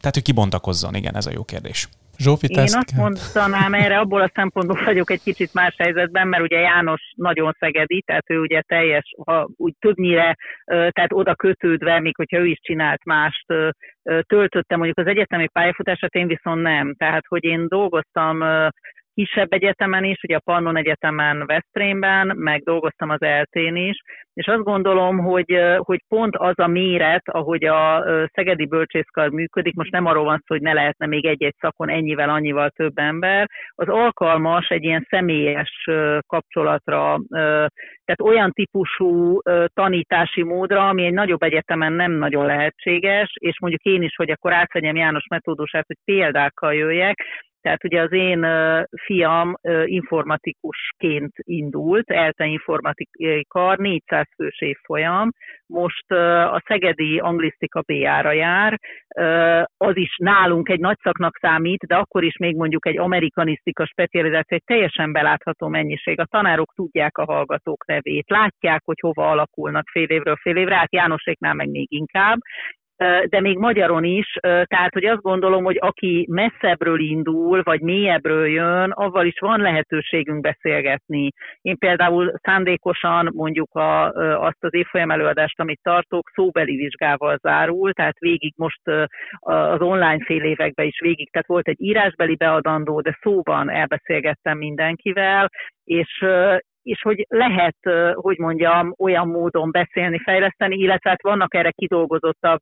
tehát, 0.00 0.14
hogy 0.14 0.22
kibontakozzon, 0.22 0.94
igen, 0.94 1.16
ez 1.16 1.26
a 1.26 1.30
jó 1.30 1.44
kérdés. 1.44 1.88
Zsófi, 2.16 2.46
Én 2.50 2.58
azt 2.58 2.94
kell. 2.94 3.02
mondanám 3.02 3.74
erre, 3.74 3.98
abból 3.98 4.20
a 4.20 4.30
szempontból 4.34 4.84
vagyok 4.84 5.10
egy 5.10 5.22
kicsit 5.22 5.54
más 5.54 5.74
helyzetben, 5.78 6.28
mert 6.28 6.42
ugye 6.42 6.58
János 6.58 7.12
nagyon 7.16 7.56
szegedi, 7.58 8.02
tehát 8.06 8.30
ő 8.30 8.38
ugye 8.40 8.60
teljes, 8.60 9.14
ha 9.24 9.48
úgy 9.56 9.74
többnyire, 9.78 10.36
tehát 10.64 11.12
oda 11.12 11.34
kötődve, 11.34 12.00
még 12.00 12.16
hogyha 12.16 12.38
ő 12.38 12.46
is 12.46 12.58
csinált 12.62 13.04
mást, 13.04 13.46
töltöttem 14.26 14.78
mondjuk 14.78 14.98
az 14.98 15.06
egyetemi 15.06 15.48
pályafutását, 15.48 16.14
én 16.14 16.26
viszont 16.26 16.62
nem. 16.62 16.94
Tehát, 16.98 17.24
hogy 17.28 17.44
én 17.44 17.66
dolgoztam 17.68 18.42
kisebb 19.14 19.52
egyetemen 19.52 20.04
is, 20.04 20.22
ugye 20.22 20.36
a 20.36 20.40
Pannon 20.44 20.76
Egyetemen 20.76 21.46
Veszprémben, 21.46 22.32
meg 22.36 22.62
dolgoztam 22.62 23.10
az 23.10 23.22
eltén 23.22 23.76
is, 23.76 23.96
és 24.34 24.46
azt 24.46 24.62
gondolom, 24.62 25.18
hogy, 25.18 25.58
hogy 25.76 26.00
pont 26.08 26.36
az 26.36 26.58
a 26.58 26.66
méret, 26.66 27.28
ahogy 27.28 27.64
a 27.64 28.04
Szegedi 28.32 28.66
Bölcsészkar 28.66 29.28
működik, 29.28 29.74
most 29.74 29.90
nem 29.90 30.06
arról 30.06 30.24
van 30.24 30.36
szó, 30.36 30.44
hogy 30.46 30.60
ne 30.60 30.72
lehetne 30.72 31.06
még 31.06 31.26
egy-egy 31.26 31.54
szakon 31.58 31.88
ennyivel, 31.88 32.28
annyival 32.28 32.70
több 32.70 32.98
ember, 32.98 33.48
az 33.74 33.88
alkalmas 33.88 34.68
egy 34.68 34.84
ilyen 34.84 35.06
személyes 35.10 35.88
kapcsolatra, 36.26 37.20
tehát 38.04 38.20
olyan 38.22 38.50
típusú 38.52 39.38
tanítási 39.74 40.42
módra, 40.42 40.88
ami 40.88 41.04
egy 41.04 41.12
nagyobb 41.12 41.42
egyetemen 41.42 41.92
nem 41.92 42.12
nagyon 42.12 42.46
lehetséges, 42.46 43.32
és 43.34 43.60
mondjuk 43.60 43.82
én 43.82 44.02
is, 44.02 44.16
hogy 44.16 44.30
akkor 44.30 44.52
átvegyem 44.52 44.96
János 44.96 45.26
metódusát, 45.28 45.86
hogy 45.86 45.98
példákkal 46.04 46.74
jöjjek, 46.74 47.22
Tehát 47.64 47.84
ugye 47.84 48.00
az 48.00 48.12
én 48.12 48.46
fiam 49.04 49.54
informatikusként 49.84 51.32
indult, 51.36 52.10
ELTE 52.10 52.44
informatika, 52.44 53.74
400 53.76 54.26
fős 54.36 54.60
évfolyam, 54.60 55.30
most 55.66 56.10
a 56.50 56.62
Szegedi 56.66 57.18
Anglisztika 57.18 57.82
BA-ra 57.86 58.32
jár, 58.32 58.78
az 59.76 59.96
is 59.96 60.16
nálunk 60.16 60.68
egy 60.68 60.80
nagy 60.80 60.96
szaknak 61.02 61.38
számít, 61.40 61.86
de 61.86 61.94
akkor 61.94 62.24
is 62.24 62.36
még 62.36 62.56
mondjuk 62.56 62.86
egy 62.86 62.98
amerikanisztika 62.98 63.86
specializáció, 63.86 64.56
egy 64.56 64.64
teljesen 64.64 65.12
belátható 65.12 65.68
mennyiség. 65.68 66.20
A 66.20 66.26
tanárok 66.26 66.72
tudják 66.74 67.18
a 67.18 67.24
hallgatók 67.24 67.86
nevét, 67.86 68.30
látják, 68.30 68.80
hogy 68.84 69.00
hova 69.00 69.30
alakulnak 69.30 69.88
fél 69.88 70.08
évről 70.08 70.36
fél 70.36 70.56
évre, 70.56 70.76
hát 70.76 70.92
Jánoséknál 70.92 71.54
meg 71.54 71.68
még 71.68 71.92
inkább, 71.92 72.38
de 73.26 73.40
még 73.40 73.58
magyaron 73.58 74.04
is, 74.04 74.26
tehát 74.40 74.92
hogy 74.92 75.04
azt 75.04 75.22
gondolom, 75.22 75.64
hogy 75.64 75.76
aki 75.80 76.26
messzebbről 76.30 77.00
indul, 77.00 77.62
vagy 77.62 77.80
mélyebbről 77.80 78.46
jön, 78.46 78.90
avval 78.90 79.26
is 79.26 79.38
van 79.38 79.60
lehetőségünk 79.60 80.40
beszélgetni. 80.40 81.30
Én 81.60 81.78
például 81.78 82.32
szándékosan 82.42 83.30
mondjuk 83.34 83.74
a, 83.74 84.10
azt 84.46 84.64
az 84.64 84.74
évfolyam 84.74 85.10
előadást, 85.10 85.60
amit 85.60 85.80
tartok, 85.82 86.30
szóbeli 86.34 86.76
vizsgával 86.76 87.36
zárul, 87.42 87.92
tehát 87.92 88.18
végig 88.18 88.52
most 88.56 88.80
az 89.38 89.80
online 89.80 90.24
fél 90.24 90.42
években 90.42 90.86
is 90.86 91.00
végig, 91.00 91.30
tehát 91.30 91.46
volt 91.46 91.68
egy 91.68 91.80
írásbeli 91.80 92.36
beadandó, 92.36 93.00
de 93.00 93.18
szóban 93.22 93.70
elbeszélgettem 93.70 94.58
mindenkivel, 94.58 95.50
és, 95.84 96.24
és 96.84 97.00
hogy 97.02 97.26
lehet, 97.28 97.76
hogy 98.12 98.38
mondjam, 98.38 98.94
olyan 98.98 99.28
módon 99.28 99.70
beszélni, 99.70 100.18
fejleszteni, 100.18 100.76
illetve 100.76 101.10
hát 101.10 101.22
vannak 101.22 101.54
erre 101.54 101.70
kidolgozottabb 101.70 102.60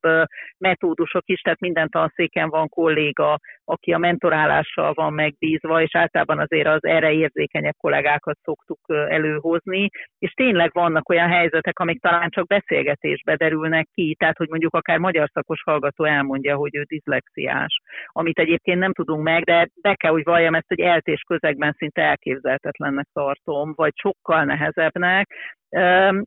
metódusok 0.59 1.23
is, 1.27 1.41
tehát 1.41 1.61
minden 1.61 1.89
tanszéken 1.89 2.49
van 2.49 2.69
kolléga, 2.69 3.39
aki 3.65 3.93
a 3.93 3.99
mentorálással 3.99 4.93
van 4.93 5.13
megbízva, 5.13 5.83
és 5.83 5.95
általában 5.95 6.39
azért 6.39 6.67
az 6.67 6.85
erre 6.85 7.13
érzékenyebb 7.13 7.77
kollégákat 7.77 8.39
szoktuk 8.43 8.79
előhozni, 8.89 9.89
és 10.19 10.33
tényleg 10.33 10.71
vannak 10.73 11.09
olyan 11.09 11.29
helyzetek, 11.29 11.79
amik 11.79 12.01
talán 12.01 12.31
csak 12.31 12.47
beszélgetésbe 12.47 13.37
derülnek 13.37 13.89
ki, 13.95 14.17
tehát 14.19 14.37
hogy 14.37 14.49
mondjuk 14.49 14.75
akár 14.75 14.99
magyar 14.99 15.29
szakos 15.33 15.63
hallgató 15.63 16.05
elmondja, 16.05 16.57
hogy 16.57 16.77
ő 16.77 16.83
diszlexiás, 16.83 17.81
amit 18.07 18.39
egyébként 18.39 18.79
nem 18.79 18.93
tudunk 18.93 19.23
meg, 19.23 19.43
de 19.45 19.69
be 19.81 19.95
kell, 19.95 20.11
hogy 20.11 20.25
valljam 20.25 20.55
ezt, 20.55 20.69
hogy 20.69 20.81
eltés 20.81 21.21
közegben 21.21 21.75
szinte 21.79 22.03
elképzelhetetlennek 22.03 23.07
tartom, 23.13 23.73
vagy 23.75 23.93
sokkal 24.13 24.45
nehezebbnek, 24.45 25.35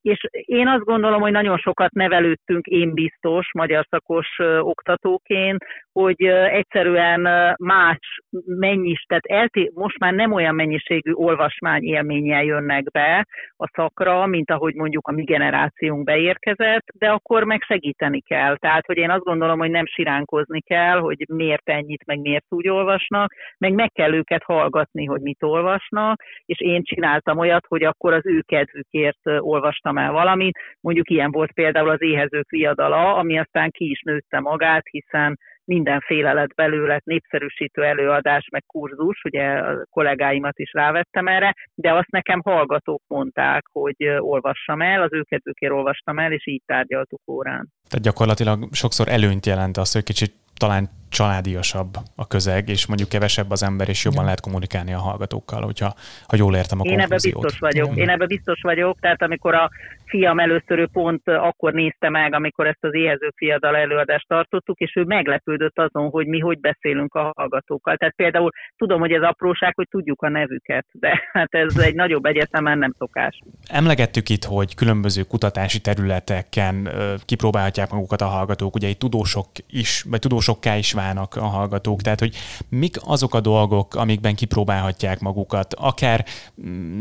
és 0.01 0.25
én 0.31 0.67
azt 0.67 0.83
gondolom, 0.83 1.21
hogy 1.21 1.31
nagyon 1.31 1.57
sokat 1.57 1.91
nevelődtünk, 1.91 2.65
én 2.65 2.93
biztos, 2.93 3.47
magyar 3.53 3.85
szakos 3.89 4.27
oktatóként, 4.59 5.63
hogy 5.91 6.21
egyszerűen 6.49 7.21
más 7.59 7.97
mennyis, 8.45 9.05
tehát 9.07 9.25
elté, 9.25 9.71
most 9.73 9.99
már 9.99 10.13
nem 10.13 10.31
olyan 10.31 10.55
mennyiségű 10.55 11.11
olvasmány 11.11 11.83
élménnyel 11.83 12.43
jönnek 12.43 12.91
be 12.91 13.27
a 13.57 13.67
szakra, 13.73 14.25
mint 14.25 14.51
ahogy 14.51 14.73
mondjuk 14.73 15.07
a 15.07 15.11
mi 15.11 15.23
generációnk 15.23 16.03
beérkezett, 16.03 16.85
de 16.99 17.09
akkor 17.09 17.43
meg 17.43 17.61
segíteni 17.61 18.21
kell. 18.21 18.57
Tehát, 18.57 18.85
hogy 18.85 18.97
én 18.97 19.09
azt 19.09 19.23
gondolom, 19.23 19.59
hogy 19.59 19.69
nem 19.69 19.85
siránkozni 19.85 20.61
kell, 20.61 20.99
hogy 20.99 21.25
miért 21.27 21.69
ennyit, 21.69 22.05
meg 22.05 22.19
miért 22.19 22.45
úgy 22.49 22.69
olvasnak, 22.69 23.33
meg 23.57 23.73
meg 23.73 23.91
kell 23.91 24.13
őket 24.13 24.43
hallgatni, 24.43 25.05
hogy 25.05 25.21
mit 25.21 25.43
olvasnak, 25.43 26.21
és 26.45 26.59
én 26.59 26.83
csináltam 26.83 27.37
olyat, 27.37 27.65
hogy 27.67 27.83
akkor 27.83 28.13
az 28.13 28.25
ő 28.25 28.41
kedvükért 28.41 29.19
olvastam 29.39 29.97
el 29.97 30.11
valamit. 30.11 30.57
Mondjuk 30.79 31.09
ilyen 31.09 31.31
volt 31.31 31.51
például 31.51 31.89
az 31.89 32.01
éhezők 32.01 32.49
viadala, 32.49 33.15
ami 33.15 33.39
aztán 33.39 33.71
ki 33.71 33.89
is 33.89 34.01
nőtte 34.01 34.39
magát, 34.39 34.83
hiszen 34.89 35.37
mindenféle 35.65 36.33
lett 36.33 36.53
belőle 36.55 37.01
népszerűsítő 37.03 37.83
előadás, 37.83 38.47
meg 38.51 38.63
kurzus, 38.65 39.21
ugye 39.23 39.43
a 39.43 39.85
kollégáimat 39.89 40.59
is 40.59 40.73
rávettem 40.73 41.27
erre, 41.27 41.53
de 41.73 41.93
azt 41.93 42.11
nekem 42.11 42.41
hallgatók 42.43 43.01
mondták, 43.07 43.63
hogy 43.71 44.07
olvassam 44.17 44.81
el, 44.81 45.01
az 45.01 45.13
őket 45.13 45.47
őkért 45.47 45.73
olvastam 45.73 46.19
el, 46.19 46.31
és 46.31 46.47
így 46.47 46.61
tárgyaltuk 46.65 47.21
órán. 47.31 47.67
Tehát 47.89 48.05
gyakorlatilag 48.05 48.67
sokszor 48.71 49.07
előnyt 49.07 49.45
jelent 49.45 49.77
az, 49.77 49.93
hogy 49.93 50.03
kicsit 50.03 50.33
talán 50.57 50.89
családiasabb 51.09 51.97
a 52.15 52.27
közeg, 52.27 52.69
és 52.69 52.85
mondjuk 52.85 53.09
kevesebb 53.09 53.51
az 53.51 53.63
ember, 53.63 53.89
és 53.89 54.03
jobban 54.03 54.23
lehet 54.23 54.41
kommunikálni 54.41 54.93
a 54.93 54.99
hallgatókkal, 54.99 55.61
hogyha 55.61 55.95
ha 56.27 56.35
jól 56.35 56.55
értem 56.55 56.79
a 56.79 56.83
Én 56.83 56.99
ebben 56.99 57.19
biztos 57.21 57.59
vagyok. 57.59 57.95
Én 57.95 58.09
ebben 58.09 58.27
biztos 58.27 58.61
vagyok, 58.61 58.99
tehát 58.99 59.21
amikor 59.21 59.53
a 59.53 59.69
fiam 60.05 60.39
először 60.39 60.79
ő 60.79 60.87
pont 60.91 61.27
akkor 61.27 61.73
nézte 61.73 62.09
meg, 62.09 62.33
amikor 62.33 62.67
ezt 62.67 62.83
az 62.83 62.93
éhező 62.93 63.31
fiadal 63.35 63.75
előadást 63.75 64.27
tartottuk, 64.27 64.79
és 64.79 64.95
ő 64.95 65.03
meglepődött 65.03 65.79
azon, 65.79 66.09
hogy 66.09 66.27
mi 66.27 66.39
hogy 66.39 66.59
beszélünk 66.59 67.13
a 67.13 67.31
hallgatókkal. 67.35 67.95
Tehát 67.95 68.15
például 68.15 68.51
tudom, 68.77 68.99
hogy 68.99 69.11
ez 69.11 69.21
apróság, 69.21 69.75
hogy 69.75 69.87
tudjuk 69.89 70.21
a 70.21 70.29
nevüket, 70.29 70.85
de 70.91 71.29
hát 71.31 71.53
ez 71.53 71.77
egy 71.77 71.95
nagyobb 71.95 72.25
egyetemen 72.25 72.77
nem 72.77 72.93
szokás. 72.97 73.39
Emlegettük 73.67 74.29
itt, 74.29 74.43
hogy 74.43 74.75
különböző 74.75 75.21
kutatási 75.21 75.81
területeken 75.81 76.89
kipróbálhatják 77.25 77.91
magukat 77.91 78.21
a 78.21 78.25
hallgatók, 78.25 78.75
ugye 78.75 78.87
itt 78.87 78.99
tudósok 78.99 79.47
is, 79.69 80.05
vagy 80.09 80.19
tudósokká 80.19 80.75
is 80.75 80.93
válnak 80.93 81.35
a 81.35 81.45
hallgatók, 81.45 82.01
tehát 82.01 82.19
hogy 82.19 82.35
mik 82.69 82.95
azok 83.05 83.33
a 83.33 83.41
dolgok, 83.41 83.95
amikben 83.95 84.35
kipróbálhatják 84.35 85.19
magukat. 85.19 85.73
Akár 85.73 86.25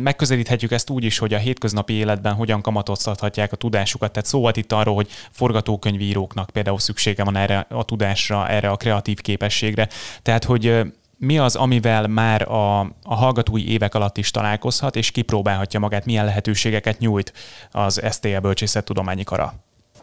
megközelíthetjük 0.03 0.73
ezt 0.73 0.91
úgy 0.91 1.05
is, 1.05 1.19
hogy 1.19 1.35
a 1.35 1.39
hétköznapi 1.39 1.93
életben 1.93 2.35
hogyan 2.35 2.63
kamatoztathatják 2.95 3.53
a 3.53 3.57
tudásukat. 3.57 4.13
Tehát 4.13 4.29
szó 4.29 4.41
volt 4.41 4.57
itt 4.57 4.73
arról, 4.73 4.95
hogy 4.95 5.09
forgatókönyvíróknak 5.31 6.51
például 6.51 6.79
szüksége 6.79 7.25
van 7.25 7.37
erre 7.37 7.67
a 7.69 7.85
tudásra, 7.85 8.49
erre 8.49 8.71
a 8.71 8.77
kreatív 8.77 9.21
képességre. 9.21 9.89
Tehát, 10.23 10.45
hogy 10.45 10.83
mi 11.19 11.39
az, 11.39 11.57
amivel 11.57 12.07
már 12.07 12.51
a, 12.51 12.81
a 13.03 13.15
hallgatói 13.15 13.71
évek 13.71 13.95
alatt 13.95 14.17
is 14.17 14.31
találkozhat, 14.31 14.97
és 14.97 15.11
kipróbálhatja 15.11 15.81
magát, 15.81 16.05
milyen 16.05 16.25
lehetőségeket 16.25 16.99
nyújt 16.99 17.33
az 17.71 18.01
STL 18.11 18.39
Bölcsészettudományi 18.39 19.25
Kara? 19.25 19.55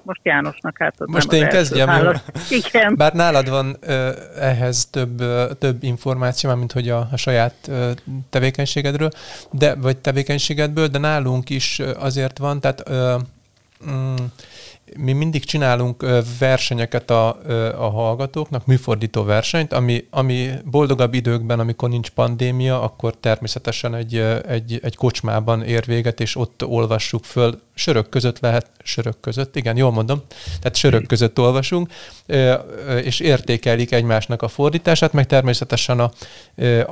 Most 0.04 0.20
Jánosnak 0.24 0.82
átadnám 0.82 1.08
Most 1.16 1.34
én 1.34 1.48
kezdjem, 1.48 2.22
Igen. 2.50 2.96
Bár 2.96 3.14
nálad 3.14 3.50
van 3.50 3.78
ö, 3.80 4.12
ehhez 4.40 4.86
több, 4.86 5.22
ö, 5.22 5.52
több 5.60 5.84
információ, 5.84 6.56
mint 6.56 6.72
hogy 6.72 6.90
a, 6.90 7.08
a 7.12 7.18
saját 7.18 7.56
ö, 7.68 7.92
tevékenységedről, 8.30 9.10
de, 9.52 9.76
vagy 9.76 9.98
tevékenységedből, 9.98 10.88
de 10.88 10.98
nálunk 10.98 11.50
is 11.50 11.80
azért 11.80 12.38
van, 12.38 12.60
tehát 12.60 12.90
ö, 12.90 13.18
mm, 13.90 14.16
mi 14.98 15.12
mindig 15.12 15.46
csinálunk 15.46 16.06
versenyeket 16.40 17.10
a, 17.10 17.28
a 17.86 17.90
hallgatóknak, 17.90 18.66
műfordító 18.66 19.24
versenyt, 19.24 19.74
ami, 19.74 20.06
ami 20.10 20.50
boldogabb 20.66 21.14
időkben, 21.14 21.60
amikor 21.60 21.90
nincs 21.90 22.10
pandémia, 22.10 22.82
akkor 22.82 23.16
természetesen 23.20 23.96
egy, 23.96 24.16
egy, 24.48 24.80
egy 24.84 24.96
kocsmában 24.96 25.64
ér 25.64 25.86
véget, 25.86 26.20
és 26.20 26.36
ott 26.36 26.66
olvassuk 26.66 27.24
föl. 27.24 27.62
Sörök 27.74 28.10
között 28.10 28.40
lehet, 28.40 28.70
sörök 28.84 29.20
között, 29.20 29.56
igen, 29.56 29.78
jól 29.78 29.92
mondom, 29.92 30.22
tehát 30.60 30.76
sörök 30.76 31.08
között 31.08 31.40
olvasunk, 31.40 31.92
és 33.04 33.20
értékelik 33.20 33.92
egymásnak 33.92 34.42
a 34.42 34.48
fordítását, 34.48 35.14
meg 35.14 35.26
természetesen 35.26 36.00
a, 36.00 36.12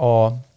a 0.06 0.48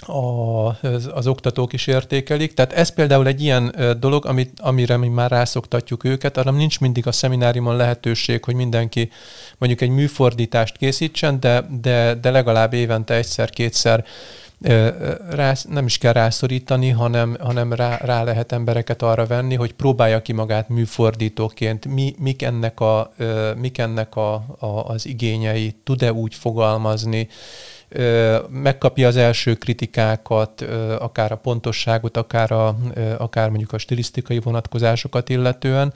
a, 0.00 0.86
az, 0.86 1.10
az 1.14 1.26
oktatók 1.26 1.72
is 1.72 1.86
értékelik. 1.86 2.54
Tehát 2.54 2.72
ez 2.72 2.88
például 2.88 3.26
egy 3.26 3.42
ilyen 3.42 3.74
dolog, 4.00 4.26
amit, 4.26 4.60
amire 4.60 4.96
mi 4.96 5.08
már 5.08 5.30
rászoktatjuk 5.30 6.04
őket, 6.04 6.36
arra 6.36 6.50
nincs 6.50 6.80
mindig 6.80 7.06
a 7.06 7.12
szemináriumon 7.12 7.76
lehetőség, 7.76 8.44
hogy 8.44 8.54
mindenki 8.54 9.10
mondjuk 9.58 9.80
egy 9.80 9.90
műfordítást 9.90 10.76
készítsen, 10.76 11.40
de, 11.40 11.66
de, 11.80 12.14
de 12.14 12.30
legalább 12.30 12.72
évente 12.72 13.14
egyszer-kétszer 13.14 14.04
rá, 15.30 15.54
nem 15.68 15.86
is 15.86 15.98
kell 15.98 16.12
rászorítani, 16.12 16.88
hanem, 16.88 17.36
hanem 17.40 17.72
rá, 17.72 17.96
rá 17.96 18.24
lehet 18.24 18.52
embereket 18.52 19.02
arra 19.02 19.26
venni, 19.26 19.54
hogy 19.54 19.72
próbálja 19.72 20.22
ki 20.22 20.32
magát 20.32 20.68
műfordítóként, 20.68 21.86
mi, 21.86 22.14
mik 22.18 22.42
ennek, 22.42 22.80
a, 22.80 23.12
mik 23.56 23.78
ennek 23.78 24.16
a, 24.16 24.34
a, 24.58 24.66
az 24.66 25.06
igényei, 25.06 25.74
tud-e 25.84 26.12
úgy 26.12 26.34
fogalmazni, 26.34 27.28
megkapja 28.48 29.06
az 29.06 29.16
első 29.16 29.54
kritikákat, 29.54 30.60
akár 30.98 31.32
a 31.32 31.36
pontosságot, 31.36 32.16
akár, 32.16 32.52
a, 32.52 32.76
akár 33.18 33.48
mondjuk 33.48 33.72
a 33.72 33.78
stilisztikai 33.78 34.38
vonatkozásokat 34.38 35.28
illetően. 35.28 35.92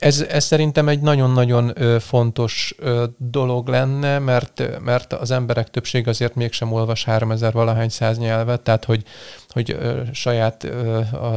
Ez, 0.00 0.20
ez 0.20 0.44
szerintem 0.44 0.88
egy 0.88 1.00
nagyon-nagyon 1.00 1.72
fontos 1.98 2.74
dolog 3.16 3.68
lenne, 3.68 4.18
mert, 4.18 4.80
mert 4.84 5.12
az 5.12 5.30
emberek 5.30 5.70
többség 5.70 6.08
azért 6.08 6.34
mégsem 6.34 6.72
olvas 6.72 7.04
3000 7.04 7.52
valahány 7.52 7.88
száz 7.88 8.18
nyelvet, 8.18 8.60
tehát 8.60 8.84
hogy, 8.84 9.02
hogy 9.48 9.78
saját, 10.12 10.66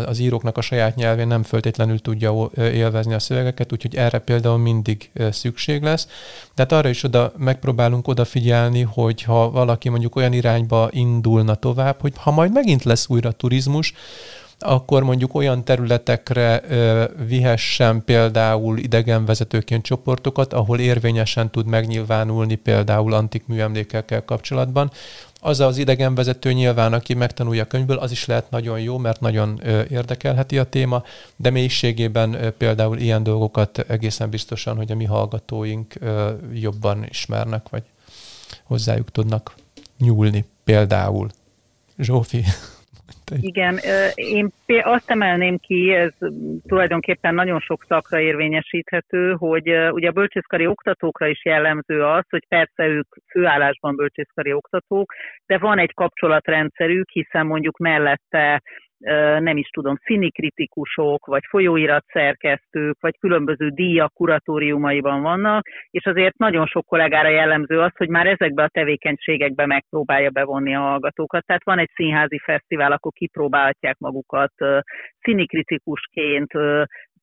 az 0.05 0.19
íróknak 0.19 0.57
a 0.57 0.61
saját 0.61 0.95
nyelvén 0.95 1.27
nem 1.27 1.43
föltétlenül 1.43 1.99
tudja 1.99 2.49
élvezni 2.55 3.13
a 3.13 3.19
szövegeket, 3.19 3.71
úgyhogy 3.71 3.95
erre 3.95 4.19
például 4.19 4.57
mindig 4.57 5.11
szükség 5.31 5.81
lesz. 5.81 6.07
De 6.55 6.61
hát 6.61 6.71
arra 6.71 6.89
is 6.89 7.03
oda 7.03 7.31
megpróbálunk 7.37 8.07
odafigyelni, 8.07 8.81
hogy 8.81 9.21
ha 9.23 9.51
valaki 9.51 9.89
mondjuk 9.89 10.15
olyan 10.15 10.33
irányba 10.33 10.87
indulna 10.91 11.55
tovább, 11.55 12.01
hogy 12.01 12.13
ha 12.17 12.31
majd 12.31 12.51
megint 12.51 12.83
lesz 12.83 13.09
újra 13.09 13.31
turizmus, 13.31 13.93
akkor 14.63 15.03
mondjuk 15.03 15.35
olyan 15.35 15.63
területekre 15.63 16.61
vihessen 17.27 18.03
például 18.03 18.77
idegenvezetőként 18.77 19.83
csoportokat, 19.83 20.53
ahol 20.53 20.79
érvényesen 20.79 21.51
tud 21.51 21.65
megnyilvánulni 21.65 22.55
például 22.55 23.13
antik 23.13 23.47
műemlékekkel 23.47 24.25
kapcsolatban, 24.25 24.91
Az 25.45 25.59
az 25.59 25.77
idegenvezető 25.77 26.51
nyilván, 26.51 26.93
aki 26.93 27.13
megtanulja 27.13 27.63
a 27.63 27.67
könyvből, 27.67 27.97
az 27.97 28.11
is 28.11 28.25
lehet 28.25 28.49
nagyon 28.49 28.79
jó, 28.79 28.97
mert 28.97 29.19
nagyon 29.19 29.61
érdekelheti 29.89 30.57
a 30.57 30.63
téma, 30.63 31.03
de 31.35 31.49
mélységében 31.49 32.53
például 32.57 32.97
ilyen 32.97 33.23
dolgokat 33.23 33.77
egészen 33.77 34.29
biztosan, 34.29 34.75
hogy 34.75 34.91
a 34.91 34.95
mi 34.95 35.05
hallgatóink 35.05 35.93
jobban 36.53 37.05
ismernek, 37.09 37.69
vagy 37.69 37.83
hozzájuk 38.63 39.11
tudnak 39.11 39.55
nyúlni 39.97 40.45
például. 40.63 41.29
Zsófi? 41.97 42.43
Igen, 43.41 43.79
én 44.15 44.53
azt 44.81 45.09
emelném 45.09 45.57
ki, 45.57 45.93
ez 45.93 46.13
tulajdonképpen 46.67 47.33
nagyon 47.33 47.59
sok 47.59 47.85
szakra 47.87 48.19
érvényesíthető, 48.19 49.31
hogy 49.31 49.69
ugye 49.91 50.07
a 50.07 50.11
bölcsészkari 50.11 50.67
oktatókra 50.67 51.27
is 51.27 51.45
jellemző 51.45 52.03
az, 52.03 52.23
hogy 52.29 52.45
persze 52.47 52.85
ők 52.85 53.07
főállásban 53.29 53.95
bölcsészkari 53.95 54.53
oktatók, 54.53 55.13
de 55.45 55.57
van 55.57 55.79
egy 55.79 55.93
kapcsolatrendszerük, 55.93 57.09
hiszen 57.09 57.45
mondjuk 57.45 57.77
mellette 57.77 58.61
nem 59.39 59.57
is 59.57 59.67
tudom, 59.67 59.95
színikritikusok, 60.03 61.25
vagy 61.25 61.43
folyóiratszerkesztők, 61.49 62.97
vagy 62.99 63.17
különböző 63.19 63.69
díjak 63.69 64.13
kuratóriumaiban 64.13 65.21
vannak, 65.21 65.67
és 65.89 66.05
azért 66.05 66.37
nagyon 66.37 66.65
sok 66.65 66.85
kollégára 66.85 67.29
jellemző 67.29 67.79
az, 67.79 67.91
hogy 67.97 68.09
már 68.09 68.27
ezekbe 68.27 68.63
a 68.63 68.67
tevékenységekbe 68.67 69.65
megpróbálja 69.65 70.29
bevonni 70.29 70.75
a 70.75 70.79
hallgatókat. 70.79 71.45
Tehát 71.45 71.63
van 71.63 71.79
egy 71.79 71.91
színházi 71.95 72.39
fesztivál, 72.39 72.91
akkor 72.91 73.11
kipróbálhatják 73.11 73.97
magukat 73.97 74.53
színikritikusként, 75.21 76.51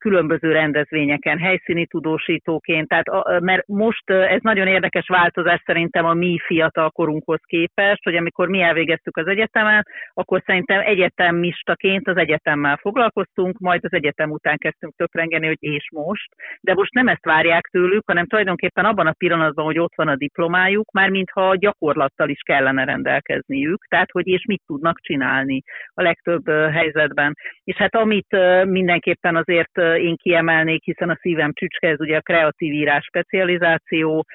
különböző 0.00 0.52
rendezvényeken, 0.52 1.38
helyszíni 1.38 1.86
tudósítóként, 1.86 2.88
tehát 2.88 3.08
a, 3.08 3.40
mert 3.40 3.66
most 3.66 4.10
ez 4.10 4.40
nagyon 4.42 4.66
érdekes 4.66 5.08
változás 5.08 5.62
szerintem 5.64 6.04
a 6.04 6.14
mi 6.14 6.38
fiatal 6.46 6.90
korunkhoz 6.90 7.40
képest, 7.46 8.04
hogy 8.04 8.16
amikor 8.16 8.48
mi 8.48 8.60
elvégeztük 8.60 9.16
az 9.16 9.26
egyetemen, 9.26 9.86
akkor 10.14 10.42
szerintem 10.46 10.80
egyetemistaként 10.80 12.08
az 12.08 12.16
egyetemmel 12.16 12.76
foglalkoztunk, 12.76 13.58
majd 13.58 13.84
az 13.84 13.92
egyetem 13.92 14.30
után 14.30 14.56
kezdtünk 14.56 14.94
töprengeni, 14.96 15.46
hogy 15.46 15.58
és 15.60 15.88
most, 15.92 16.28
de 16.60 16.74
most 16.74 16.92
nem 16.92 17.08
ezt 17.08 17.24
várják 17.24 17.66
tőlük, 17.66 18.06
hanem 18.06 18.26
tulajdonképpen 18.26 18.84
abban 18.84 19.06
a 19.06 19.14
pillanatban, 19.18 19.64
hogy 19.64 19.78
ott 19.78 19.94
van 19.96 20.08
a 20.08 20.16
diplomájuk, 20.16 20.92
már 20.92 21.08
mintha 21.08 21.56
gyakorlattal 21.56 22.28
is 22.28 22.40
kellene 22.42 22.84
rendelkezniük, 22.84 23.84
tehát 23.88 24.10
hogy 24.10 24.26
és 24.26 24.44
mit 24.46 24.62
tudnak 24.66 25.00
csinálni 25.00 25.62
a 25.94 26.02
legtöbb 26.02 26.48
helyzetben. 26.48 27.36
És 27.64 27.76
hát 27.76 27.94
amit 27.94 28.36
mindenképpen 28.64 29.36
azért 29.36 29.89
én 29.96 30.16
kiemelnék, 30.16 30.84
hiszen 30.84 31.10
a 31.10 31.18
szívem 31.20 31.52
csücske, 31.52 31.88
ez 31.88 32.00
ugye 32.00 32.16
a 32.16 32.20
kreatív 32.20 32.72
írás 32.72 33.04
specializáció, 33.04 34.26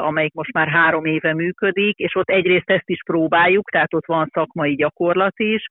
amelyik 0.00 0.32
most 0.32 0.52
már 0.52 0.68
három 0.68 1.04
éve 1.04 1.34
működik, 1.34 1.98
és 1.98 2.16
ott 2.16 2.30
egyrészt 2.30 2.70
ezt 2.70 2.88
is 2.88 3.02
próbáljuk, 3.06 3.70
tehát 3.70 3.94
ott 3.94 4.06
van 4.06 4.30
szakmai 4.32 4.74
gyakorlat 4.74 5.34
is, 5.36 5.66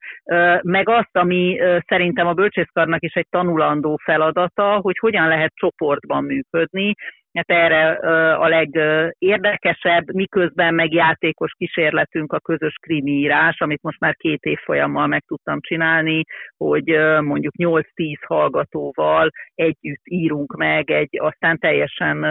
meg 0.62 0.90
azt, 0.90 1.18
ami 1.18 1.60
szerintem 1.88 2.28
a 2.28 2.34
bölcsészkarnak 2.34 3.04
is 3.04 3.14
egy 3.14 3.28
tanulandó 3.30 4.00
feladata, 4.04 4.80
hogy 4.82 4.98
hogyan 4.98 5.28
lehet 5.28 5.52
csoportban 5.56 6.24
működni, 6.24 6.94
hát 7.34 7.50
erre 7.50 7.90
a 8.36 8.48
legérdekesebb, 8.48 10.14
miközben 10.14 10.74
meg 10.74 10.94
játékos 10.94 11.52
kísérletünk 11.58 12.34
a 12.34 12.40
közös 12.40 12.74
krimi 12.82 13.12
írás, 13.12 13.60
amit 13.60 13.82
most 13.82 14.00
már 14.00 14.16
két 14.16 14.44
évfolyammal 14.44 15.08
meg 15.08 15.24
tudtam 15.28 15.60
csinálni, 15.62 16.24
hogy 16.58 16.86
mondjuk 17.22 17.54
8-10 17.58 17.84
hallgatóval 18.28 19.30
együtt 19.56 20.04
írunk 20.04 20.56
meg 20.56 20.92
egy 20.92 21.20
aztán 21.20 21.58
teljesen 21.58 22.26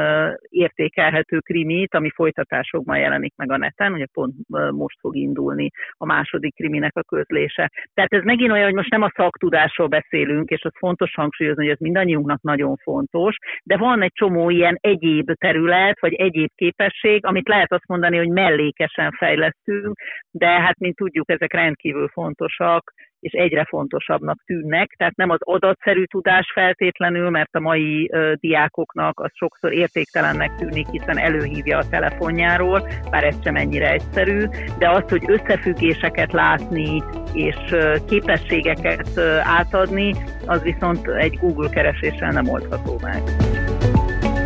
értékelhető 0.49 1.39
krimit, 1.39 1.95
ami 1.95 2.11
folytatásokban 2.11 2.99
jelenik 2.99 3.33
meg 3.37 3.53
a 3.53 3.57
neten, 3.57 3.93
ugye 3.93 4.07
pont 4.13 4.35
most 4.71 4.99
fog 5.01 5.17
indulni 5.17 5.71
a 5.97 6.07
második 6.07 6.55
kriminek 6.55 6.97
a 6.97 7.03
közlése. 7.03 7.71
Tehát 7.95 8.13
ez 8.13 8.23
megint 8.23 8.51
olyan, 8.51 8.65
hogy 8.65 8.75
most 8.75 8.91
nem 8.91 9.03
a 9.03 9.13
szaktudásról 9.17 9.87
beszélünk, 9.87 10.49
és 10.49 10.65
az 10.65 10.73
fontos 10.79 11.15
hangsúlyozni, 11.15 11.63
hogy 11.63 11.73
ez 11.73 11.79
mindannyiunknak 11.79 12.43
nagyon 12.43 12.77
fontos, 12.77 13.37
de 13.65 13.77
van 13.77 14.03
egy 14.03 14.13
csomó 14.13 14.51
ilyen 14.51 14.79
egyéb 14.91 15.33
terület, 15.35 16.01
vagy 16.01 16.15
egyéb 16.15 16.51
képesség, 16.55 17.27
amit 17.27 17.49
lehet 17.49 17.73
azt 17.73 17.87
mondani, 17.87 18.17
hogy 18.17 18.29
mellékesen 18.29 19.11
fejlesztünk, 19.11 19.99
de 20.31 20.47
hát, 20.47 20.79
mint 20.79 20.97
tudjuk, 20.97 21.31
ezek 21.31 21.53
rendkívül 21.53 22.09
fontosak, 22.09 22.93
és 23.21 23.33
egyre 23.33 23.65
fontosabbnak 23.65 24.43
tűnnek. 24.45 24.95
Tehát 24.97 25.17
nem 25.17 25.31
az 25.31 25.39
adatszerű 25.41 26.05
tudás 26.05 26.51
feltétlenül, 26.55 27.31
mert 27.31 27.55
a 27.55 27.61
mai 27.61 28.09
ö, 28.13 28.33
diákoknak 28.35 29.21
az 29.21 29.31
sokszor 29.35 29.73
értéktelennek 29.73 30.55
tűnik, 30.55 30.87
hiszen 30.91 31.19
előhívja 31.19 31.79
a 31.79 31.89
telefonjáról, 31.89 32.89
bár 33.11 33.25
ez 33.25 33.43
sem 33.43 33.57
ennyire 33.57 33.93
egyszerű, 33.93 34.45
de 34.79 34.91
az, 34.91 35.11
hogy 35.11 35.25
összefüggéseket 35.27 36.33
látni 36.33 37.03
és 37.35 37.57
ö, 37.71 37.97
képességeket 38.09 39.09
ö, 39.17 39.37
átadni, 39.43 40.15
az 40.47 40.63
viszont 40.63 41.09
egy 41.09 41.39
Google 41.41 41.69
kereséssel 41.69 42.31
nem 42.31 42.49
oldható 42.49 42.99
meg. 43.03 43.50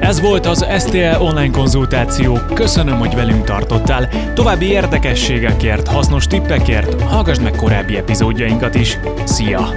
Ez 0.05 0.21
volt 0.21 0.47
az 0.47 0.67
STL 0.79 1.21
online 1.21 1.51
konzultáció. 1.51 2.39
Köszönöm, 2.55 2.99
hogy 2.99 3.15
velünk 3.15 3.45
tartottál. 3.45 4.33
További 4.35 4.67
érdekességekért, 4.67 5.89
hasznos 5.89 6.27
tippekért 6.27 7.03
hallgassd 7.03 7.43
meg 7.43 7.53
korábbi 7.53 7.97
epizódjainkat 7.97 8.75
is. 8.75 8.99
Szia! 9.25 9.69